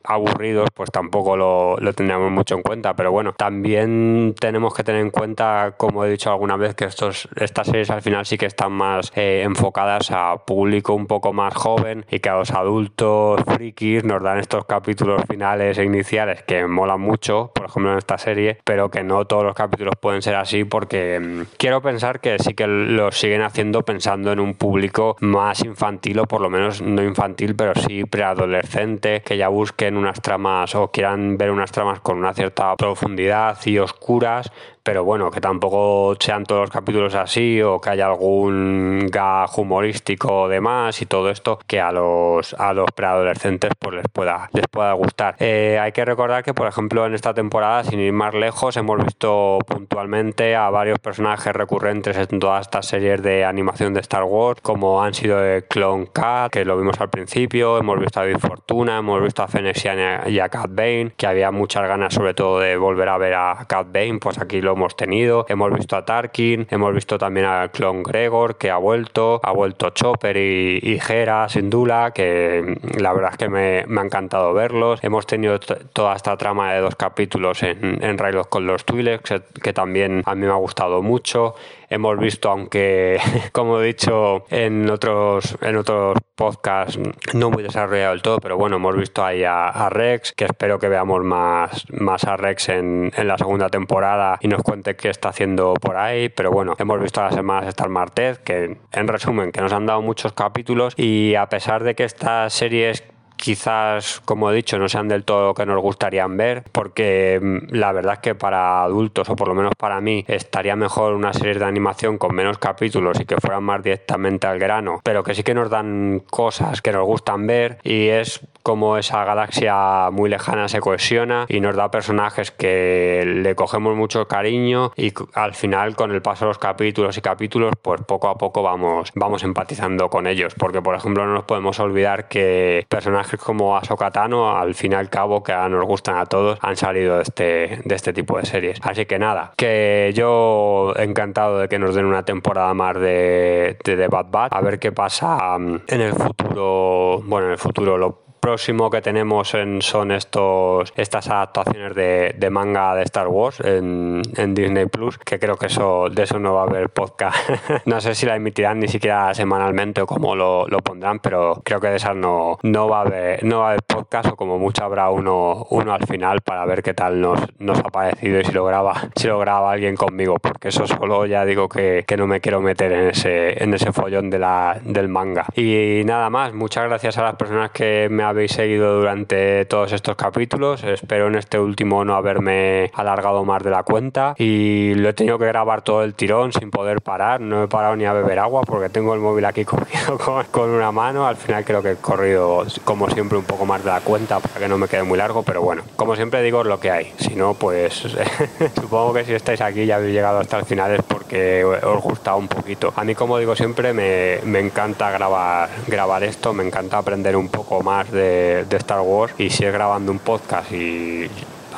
aburridos, 0.03 0.69
pues 0.73 0.91
tampoco 0.91 1.37
lo, 1.37 1.77
lo 1.77 1.93
tendríamos 1.93 2.31
mucho 2.31 2.55
en 2.55 2.61
cuenta. 2.61 2.95
Pero 2.95 3.11
bueno, 3.11 3.33
también 3.33 4.35
tenemos 4.39 4.73
que 4.73 4.83
tener 4.83 5.01
en 5.01 5.11
cuenta, 5.11 5.75
como 5.77 6.05
he 6.05 6.09
dicho 6.09 6.31
alguna 6.31 6.57
vez, 6.57 6.75
que 6.75 6.85
estos, 6.85 7.27
estas 7.35 7.67
series 7.67 7.89
al 7.89 8.01
final 8.01 8.25
sí 8.25 8.37
que 8.37 8.45
están 8.45 8.71
más 8.71 9.11
eh, 9.15 9.43
enfocadas 9.43 10.11
a 10.11 10.37
público 10.45 10.93
un 10.93 11.07
poco 11.07 11.33
más 11.33 11.53
joven 11.53 12.05
y 12.09 12.19
que 12.19 12.29
a 12.29 12.35
los 12.35 12.51
adultos 12.51 13.41
frikis 13.45 14.03
nos 14.03 14.21
dan 14.23 14.39
estos 14.39 14.65
capítulos 14.65 15.23
finales 15.29 15.77
e 15.77 15.83
iniciales 15.83 16.43
que 16.43 16.65
molan 16.67 17.01
mucho, 17.01 17.51
por 17.53 17.65
ejemplo 17.65 17.91
en 17.91 17.97
esta 17.97 18.17
serie, 18.17 18.59
pero 18.63 18.89
que 18.89 19.03
no 19.03 19.25
todos 19.25 19.43
los 19.43 19.55
capítulos 19.55 19.80
pueden 19.99 20.21
ser 20.21 20.35
así 20.35 20.63
porque 20.63 21.19
mmm, 21.19 21.41
quiero 21.57 21.81
pensar 21.81 22.19
que 22.19 22.37
sí 22.39 22.53
que 22.53 22.67
lo 22.67 23.11
siguen 23.11 23.41
haciendo 23.41 23.83
pensando 23.83 24.31
en 24.31 24.39
un 24.39 24.53
público 24.53 25.15
más 25.19 25.63
infantil 25.63 26.19
o 26.19 26.25
por 26.25 26.41
lo 26.41 26.49
menos 26.49 26.81
no 26.81 27.03
infantil, 27.03 27.55
pero 27.55 27.73
sí 27.75 28.05
preadolescente, 28.05 29.21
que 29.21 29.37
ya 29.37 29.47
busquen 29.47 29.97
unas 29.97 30.21
tramas 30.21 30.75
o 30.75 30.91
quieran 30.91 31.37
ver 31.37 31.51
unas 31.51 31.71
tramas 31.71 31.99
con 31.99 32.17
una 32.17 32.33
cierta 32.33 32.75
profundidad 32.75 33.57
y 33.65 33.77
oscuras 33.79 34.51
pero 34.83 35.03
bueno, 35.03 35.31
que 35.31 35.41
tampoco 35.41 36.15
sean 36.19 36.45
todos 36.45 36.61
los 36.61 36.69
capítulos 36.69 37.15
así 37.15 37.61
o 37.61 37.79
que 37.79 37.91
haya 37.91 38.07
algún 38.07 39.07
gag 39.11 39.49
humorístico 39.57 40.47
de 40.47 40.61
más 40.61 41.01
y 41.01 41.05
todo 41.05 41.29
esto 41.29 41.59
que 41.67 41.79
a 41.79 41.91
los, 41.91 42.53
a 42.55 42.73
los 42.73 42.91
preadolescentes 42.91 43.71
pues 43.77 43.95
les 43.95 44.05
pueda, 44.11 44.49
les 44.53 44.67
pueda 44.67 44.93
gustar. 44.93 45.35
Eh, 45.39 45.79
hay 45.79 45.91
que 45.91 46.05
recordar 46.05 46.43
que, 46.43 46.53
por 46.53 46.67
ejemplo, 46.67 47.05
en 47.05 47.13
esta 47.13 47.33
temporada, 47.33 47.83
sin 47.83 47.99
ir 47.99 48.13
más 48.13 48.33
lejos, 48.33 48.77
hemos 48.77 49.03
visto 49.03 49.59
puntualmente 49.67 50.55
a 50.55 50.69
varios 50.69 50.99
personajes 50.99 51.53
recurrentes 51.53 52.17
en 52.17 52.39
todas 52.39 52.61
estas 52.61 52.87
series 52.87 53.21
de 53.21 53.45
animación 53.45 53.93
de 53.93 54.01
Star 54.01 54.23
Wars, 54.23 54.61
como 54.61 55.03
han 55.03 55.13
sido 55.13 55.43
el 55.43 55.65
Clone 55.65 56.07
Cat, 56.11 56.51
que 56.51 56.65
lo 56.65 56.77
vimos 56.77 56.99
al 56.99 57.09
principio, 57.09 57.77
hemos 57.77 57.99
visto 57.99 58.19
a 58.19 58.23
Big 58.23 58.39
Fortuna, 58.39 58.97
hemos 58.97 59.21
visto 59.21 59.43
a 59.43 59.47
Fenesian 59.47 60.29
y 60.29 60.39
a 60.39 60.49
Cat 60.49 60.69
Bane, 60.69 61.11
que 61.15 61.27
había 61.27 61.51
muchas 61.51 61.87
ganas 61.87 62.13
sobre 62.13 62.33
todo 62.33 62.59
de 62.59 62.77
volver 62.77 63.09
a 63.09 63.17
ver 63.17 63.33
a 63.33 63.65
Cat 63.67 63.87
Bane, 63.91 64.19
pues 64.19 64.39
aquí 64.39 64.61
lo 64.61 64.70
hemos 64.73 64.95
tenido. 64.95 65.45
Hemos 65.49 65.73
visto 65.73 65.95
a 65.95 66.05
Tarkin, 66.05 66.67
hemos 66.69 66.93
visto 66.93 67.17
también 67.17 67.45
al 67.45 67.71
clon 67.71 68.03
Gregor 68.03 68.57
que 68.57 68.69
ha 68.69 68.77
vuelto, 68.77 69.39
ha 69.43 69.51
vuelto 69.51 69.89
Chopper 69.91 70.37
y, 70.37 70.79
y 70.81 70.99
Hera, 71.07 71.49
Sindula, 71.49 72.11
que 72.11 72.77
la 72.97 73.13
verdad 73.13 73.31
es 73.31 73.37
que 73.37 73.49
me, 73.49 73.85
me 73.87 74.01
ha 74.01 74.03
encantado 74.03 74.53
verlos. 74.53 75.03
Hemos 75.03 75.25
tenido 75.25 75.59
toda 75.59 76.15
esta 76.15 76.37
trama 76.37 76.73
de 76.73 76.81
dos 76.81 76.95
capítulos 76.95 77.63
en, 77.63 78.03
en 78.03 78.17
Raylos 78.17 78.47
con 78.47 78.65
los 78.65 78.85
Twi'leks, 78.85 79.33
que 79.61 79.73
también 79.73 80.23
a 80.25 80.35
mí 80.35 80.45
me 80.45 80.51
ha 80.51 80.55
gustado 80.55 81.01
mucho 81.01 81.55
hemos 81.91 82.17
visto, 82.17 82.49
aunque 82.49 83.19
como 83.51 83.79
he 83.79 83.85
dicho 83.85 84.45
en 84.49 84.89
otros, 84.89 85.57
en 85.61 85.75
otros 85.75 86.17
podcasts, 86.35 86.97
no 87.33 87.51
muy 87.51 87.61
desarrollado 87.61 88.11
del 88.11 88.21
todo, 88.21 88.39
pero 88.39 88.57
bueno, 88.57 88.77
hemos 88.77 88.95
visto 88.95 89.23
ahí 89.23 89.43
a, 89.43 89.89
Rex, 89.89 90.31
que 90.31 90.45
espero 90.45 90.79
que 90.79 90.87
veamos 90.87 91.23
más, 91.23 91.85
más 91.91 92.23
a 92.23 92.37
Rex 92.37 92.69
en, 92.69 93.11
en, 93.15 93.27
la 93.27 93.37
segunda 93.37 93.69
temporada 93.69 94.39
y 94.41 94.47
nos 94.47 94.63
cuente 94.63 94.95
qué 94.95 95.09
está 95.09 95.29
haciendo 95.29 95.73
por 95.73 95.97
ahí, 95.97 96.29
pero 96.29 96.49
bueno, 96.49 96.75
hemos 96.79 96.99
visto 97.01 97.19
a 97.19 97.25
las 97.25 97.35
semanas 97.35 97.67
Star 97.67 97.89
Martez, 97.89 98.39
que 98.39 98.77
en 98.91 99.07
resumen, 99.07 99.51
que 99.51 99.61
nos 99.61 99.73
han 99.73 99.85
dado 99.85 100.01
muchos 100.01 100.33
capítulos 100.33 100.93
y 100.97 101.35
a 101.35 101.47
pesar 101.47 101.83
de 101.83 101.93
que 101.93 102.05
estas 102.05 102.53
series 102.53 103.03
quizás, 103.41 104.21
como 104.23 104.51
he 104.51 104.55
dicho, 104.55 104.77
no 104.77 104.87
sean 104.87 105.07
del 105.07 105.25
todo 105.25 105.47
lo 105.47 105.53
que 105.53 105.65
nos 105.65 105.81
gustarían 105.81 106.37
ver, 106.37 106.63
porque 106.71 107.39
mm, 107.41 107.75
la 107.75 107.91
verdad 107.91 108.13
es 108.13 108.19
que 108.19 108.35
para 108.35 108.83
adultos, 108.83 109.27
o 109.29 109.35
por 109.35 109.47
lo 109.47 109.55
menos 109.55 109.73
para 109.77 109.99
mí, 109.99 110.23
estaría 110.27 110.75
mejor 110.75 111.13
una 111.13 111.33
serie 111.33 111.55
de 111.55 111.65
animación 111.65 112.17
con 112.17 112.35
menos 112.35 112.59
capítulos 112.59 113.19
y 113.19 113.25
que 113.25 113.37
fueran 113.37 113.63
más 113.63 113.83
directamente 113.83 114.47
al 114.47 114.59
grano, 114.59 115.01
pero 115.03 115.23
que 115.23 115.33
sí 115.33 115.43
que 115.43 115.53
nos 115.53 115.69
dan 115.69 116.21
cosas 116.29 116.81
que 116.81 116.91
nos 116.91 117.05
gustan 117.05 117.47
ver 117.47 117.79
y 117.83 118.07
es 118.07 118.41
como 118.63 118.97
esa 118.97 119.23
galaxia 119.25 120.09
muy 120.11 120.29
lejana 120.29 120.67
se 120.67 120.79
cohesiona 120.79 121.45
y 121.49 121.59
nos 121.59 121.75
da 121.75 121.89
personajes 121.91 122.51
que 122.51 123.23
le 123.25 123.55
cogemos 123.55 123.95
mucho 123.95 124.27
cariño 124.27 124.91
y 124.95 125.13
al 125.33 125.55
final 125.55 125.95
con 125.95 126.11
el 126.11 126.21
paso 126.21 126.45
de 126.45 126.49
los 126.49 126.59
capítulos 126.59 127.17
y 127.17 127.21
capítulos 127.21 127.73
pues 127.81 128.01
poco 128.01 128.27
a 128.27 128.37
poco 128.37 128.61
vamos, 128.61 129.11
vamos 129.15 129.43
empatizando 129.43 130.09
con 130.09 130.27
ellos. 130.27 130.53
Porque 130.55 130.81
por 130.81 130.95
ejemplo 130.95 131.25
no 131.25 131.33
nos 131.33 131.43
podemos 131.43 131.79
olvidar 131.79 132.27
que 132.27 132.85
personajes 132.87 133.30
como 133.37 133.77
Ahsoka 133.77 134.11
Tano 134.11 134.55
al 134.55 134.75
fin 134.75 134.93
y 134.93 134.95
al 134.95 135.09
cabo 135.09 135.43
que 135.43 135.53
nos 135.53 135.85
gustan 135.85 136.17
a 136.17 136.25
todos 136.25 136.57
han 136.61 136.75
salido 136.75 137.17
de 137.17 137.23
este, 137.23 137.81
de 137.83 137.95
este 137.95 138.13
tipo 138.13 138.37
de 138.37 138.45
series. 138.45 138.79
Así 138.81 139.05
que 139.05 139.19
nada 139.19 139.53
que 139.55 140.11
yo 140.15 140.93
encantado 140.97 141.59
de 141.59 141.67
que 141.67 141.79
nos 141.79 141.95
den 141.95 142.05
una 142.05 142.23
temporada 142.23 142.73
más 142.73 142.99
de, 142.99 143.77
de 143.83 144.07
Bad 144.07 144.27
Bad 144.29 144.49
a 144.51 144.61
ver 144.61 144.79
qué 144.79 144.91
pasa 144.91 145.57
mm, 145.57 145.81
en 145.87 146.01
el 146.01 146.13
futuro 146.13 147.21
bueno 147.25 147.47
en 147.47 147.53
el 147.53 147.57
futuro 147.57 147.97
lo 147.97 148.30
próximo 148.41 148.89
que 148.89 149.01
tenemos 149.01 149.53
en, 149.53 149.81
son 149.81 150.11
estos 150.11 150.91
estas 150.97 151.29
adaptaciones 151.29 151.95
de, 151.95 152.49
manga 152.51 152.95
de 152.95 153.03
Star 153.03 153.27
Wars 153.27 153.61
en, 153.61 154.23
Disney 154.53 154.87
Plus, 154.87 155.17
que 155.19 155.39
creo 155.39 155.55
que 155.55 155.67
eso 155.67 156.09
de 156.09 156.23
eso 156.23 156.39
no 156.39 156.55
va 156.55 156.61
a 156.61 156.65
haber 156.65 156.89
podcast. 156.89 157.37
no 157.85 158.01
sé 158.01 158.15
si 158.15 158.25
la 158.25 158.35
emitirán 158.35 158.79
ni 158.79 158.87
siquiera 158.87 159.33
semanalmente 159.33 160.01
o 160.01 160.07
cómo 160.07 160.35
lo, 160.35 160.67
lo, 160.67 160.79
pondrán, 160.79 161.19
pero 161.19 161.61
creo 161.63 161.79
que 161.79 161.87
de 161.87 161.95
esas 161.97 162.15
no, 162.15 162.57
no 162.63 162.89
va 162.89 162.97
a 162.97 163.01
haber, 163.01 163.43
no 163.43 163.59
va 163.59 163.65
a 163.65 163.69
haber 163.69 163.83
podcast 163.83 164.31
o 164.31 164.35
como 164.35 164.57
mucho 164.57 164.83
habrá 164.83 165.09
uno, 165.09 165.67
uno 165.69 165.93
al 165.93 166.05
final 166.07 166.41
para 166.41 166.65
ver 166.65 166.81
qué 166.81 166.93
tal 166.93 167.21
nos, 167.21 167.39
nos 167.59 167.79
ha 167.79 167.83
parecido 167.83 168.39
y 168.39 168.43
si 168.43 168.51
lo 168.51 168.65
graba, 168.65 169.09
si 169.15 169.27
lo 169.27 169.37
graba 169.39 169.71
alguien 169.71 169.95
conmigo, 169.95 170.37
porque 170.39 170.69
eso 170.69 170.87
solo 170.87 171.25
ya 171.27 171.45
digo 171.45 171.69
que, 171.69 172.03
que 172.07 172.17
no 172.17 172.25
me 172.25 172.41
quiero 172.41 172.59
meter 172.59 172.91
en 172.91 173.09
ese, 173.09 173.63
en 173.63 173.73
ese 173.73 173.91
follón 173.93 174.29
de 174.29 174.39
la, 174.39 174.79
del 174.83 175.07
manga. 175.07 175.45
Y 175.55 176.01
nada 176.05 176.29
más, 176.29 176.53
muchas 176.53 176.85
gracias 176.85 177.17
a 177.19 177.23
las 177.23 177.35
personas 177.35 177.71
que 177.71 178.07
me 178.09 178.23
habéis 178.31 178.53
seguido 178.53 178.95
durante 178.95 179.65
todos 179.65 179.91
estos 179.91 180.15
capítulos. 180.15 180.83
Espero 180.83 181.27
en 181.27 181.35
este 181.35 181.59
último 181.59 182.03
no 182.03 182.15
haberme 182.15 182.89
alargado 182.93 183.45
más 183.45 183.61
de 183.63 183.69
la 183.69 183.83
cuenta 183.83 184.33
y 184.37 184.93
lo 184.95 185.09
he 185.09 185.13
tenido 185.13 185.37
que 185.37 185.45
grabar 185.45 185.81
todo 185.81 186.03
el 186.03 186.13
tirón 186.15 186.51
sin 186.53 186.71
poder 186.71 187.01
parar. 187.01 187.41
No 187.41 187.63
he 187.63 187.67
parado 187.67 187.95
ni 187.95 188.05
a 188.05 188.13
beber 188.13 188.39
agua 188.39 188.61
porque 188.61 188.89
tengo 188.89 189.13
el 189.13 189.19
móvil 189.19 189.45
aquí 189.45 189.65
cogido 189.65 190.17
con, 190.17 190.45
con 190.45 190.69
una 190.69 190.91
mano. 190.91 191.27
Al 191.27 191.35
final 191.35 191.63
creo 191.65 191.83
que 191.83 191.91
he 191.91 191.95
corrido 191.97 192.65
como 192.83 193.09
siempre 193.09 193.37
un 193.37 193.45
poco 193.45 193.65
más 193.65 193.83
de 193.83 193.91
la 193.91 194.01
cuenta 194.01 194.39
para 194.39 194.59
que 194.59 194.67
no 194.67 194.77
me 194.77 194.87
quede 194.87 195.03
muy 195.03 195.17
largo, 195.17 195.43
pero 195.43 195.61
bueno, 195.61 195.83
como 195.95 196.15
siempre 196.15 196.41
digo 196.41 196.61
es 196.61 196.67
lo 196.67 196.79
que 196.79 196.89
hay. 196.89 197.13
Si 197.17 197.35
no, 197.35 197.53
pues 197.53 197.93
supongo 198.75 199.13
que 199.13 199.25
si 199.25 199.33
estáis 199.33 199.61
aquí 199.61 199.85
ya 199.85 199.97
habéis 199.97 200.13
llegado 200.13 200.39
hasta 200.39 200.57
el 200.57 200.65
final 200.65 200.95
es 200.95 201.03
porque 201.31 201.63
os 201.63 202.03
gusta 202.03 202.35
un 202.35 202.47
poquito. 202.47 202.91
A 202.93 203.05
mí, 203.05 203.15
como 203.15 203.37
digo 203.37 203.55
siempre, 203.55 203.93
me, 203.93 204.39
me 204.43 204.59
encanta 204.59 205.09
grabar, 205.11 205.69
grabar 205.87 206.23
esto, 206.23 206.51
me 206.51 206.65
encanta 206.65 206.97
aprender 206.97 207.37
un 207.37 207.47
poco 207.47 207.81
más 207.81 208.11
de 208.11 208.65
de, 208.65 208.77
Star 208.77 208.99
Wars 208.99 209.33
y 209.37 209.49
sigue 209.49 209.71
grabando 209.71 210.11
un 210.11 210.19
podcast 210.19 210.71
y 210.71 211.29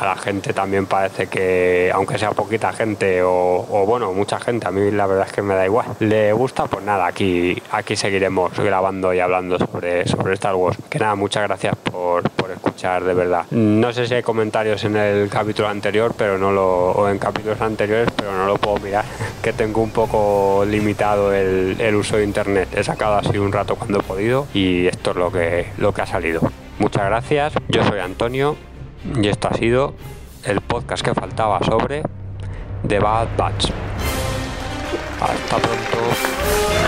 a 0.04 0.08
la 0.08 0.16
gente 0.18 0.54
también 0.54 0.86
parece 0.86 1.28
que, 1.28 1.89
aunque 1.94 2.18
sea 2.18 2.32
poquita 2.32 2.74
gente 2.74 3.22
o, 3.24 3.86
bueno, 3.88 4.13
mucha 4.13 4.39
gente, 4.39 4.68
a 4.68 4.72
mí 4.72 4.92
la 4.92 5.08
verdad 5.08 5.28
es 5.28 5.34
que 5.34 5.42
me 5.42 5.56
da 5.56 5.66
igual, 5.66 5.88
le 6.00 6.34
gusta, 6.34 6.66
pues 6.66 6.84
nada, 6.84 7.08
aquí, 7.08 7.62
aquí 7.72 7.96
seguiremos 7.96 8.52
grabando 8.58 9.13
y 9.13 9.20
hablando 9.20 9.58
sobre, 9.58 10.06
sobre 10.08 10.34
Star 10.34 10.56
Wars. 10.56 10.78
Que 10.89 11.00
nada, 11.00 11.16
muchas 11.16 11.44
gracias 11.44 11.76
por, 11.78 12.30
por 12.32 12.52
escuchar, 12.52 13.04
de 13.04 13.13
verdad. 13.13 13.46
No 13.52 13.94
sé 13.94 14.06
si 14.08 14.16
hay 14.16 14.24
comentarios 14.24 14.84
en 14.84 14.98
el 14.98 15.30
capítulo 15.30 15.70
anterior, 15.70 16.13
pero 16.18 16.38
no 16.38 16.52
lo, 16.52 16.92
o 16.92 17.10
en 17.10 17.18
capítulos 17.18 17.62
anteriores, 17.62 18.10
pero 18.16 18.34
no 18.34 18.46
lo 18.46 18.58
puedo 18.58 18.80
mirar, 18.80 19.06
que 19.42 19.54
tengo 19.54 19.82
un 19.82 19.92
poco 19.92 20.66
limitado 20.68 21.34
el, 21.34 21.78
el 21.80 21.96
uso 21.96 22.18
de 22.18 22.26
internet. 22.26 22.68
He 22.76 22.84
sacado 22.84 23.16
así 23.16 23.38
un 23.38 23.54
rato 23.54 23.76
cuando 23.76 24.00
he 24.00 24.04
podido 24.04 24.48
y 24.54 24.88
esto 24.88 25.12
es 25.12 25.18
lo 25.18 25.32
que, 25.32 25.68
lo 25.78 25.94
que 25.94 26.02
ha 26.02 26.06
salido. 26.06 26.42
Muchas 26.80 27.06
gracias, 27.06 27.54
yo 27.70 27.84
soy 27.86 28.00
Antonio 28.00 28.58
y 29.22 29.28
esto 29.28 29.50
ha 29.50 29.54
sido 29.54 29.94
el 30.46 30.62
podcast 30.62 31.04
que 31.04 31.13
faltaba 31.13 31.60
sobre 31.63 32.04
The 32.88 33.00
Bad 33.00 33.28
Batch. 33.38 33.72
Hasta 35.20 35.58
pronto. 35.58 36.83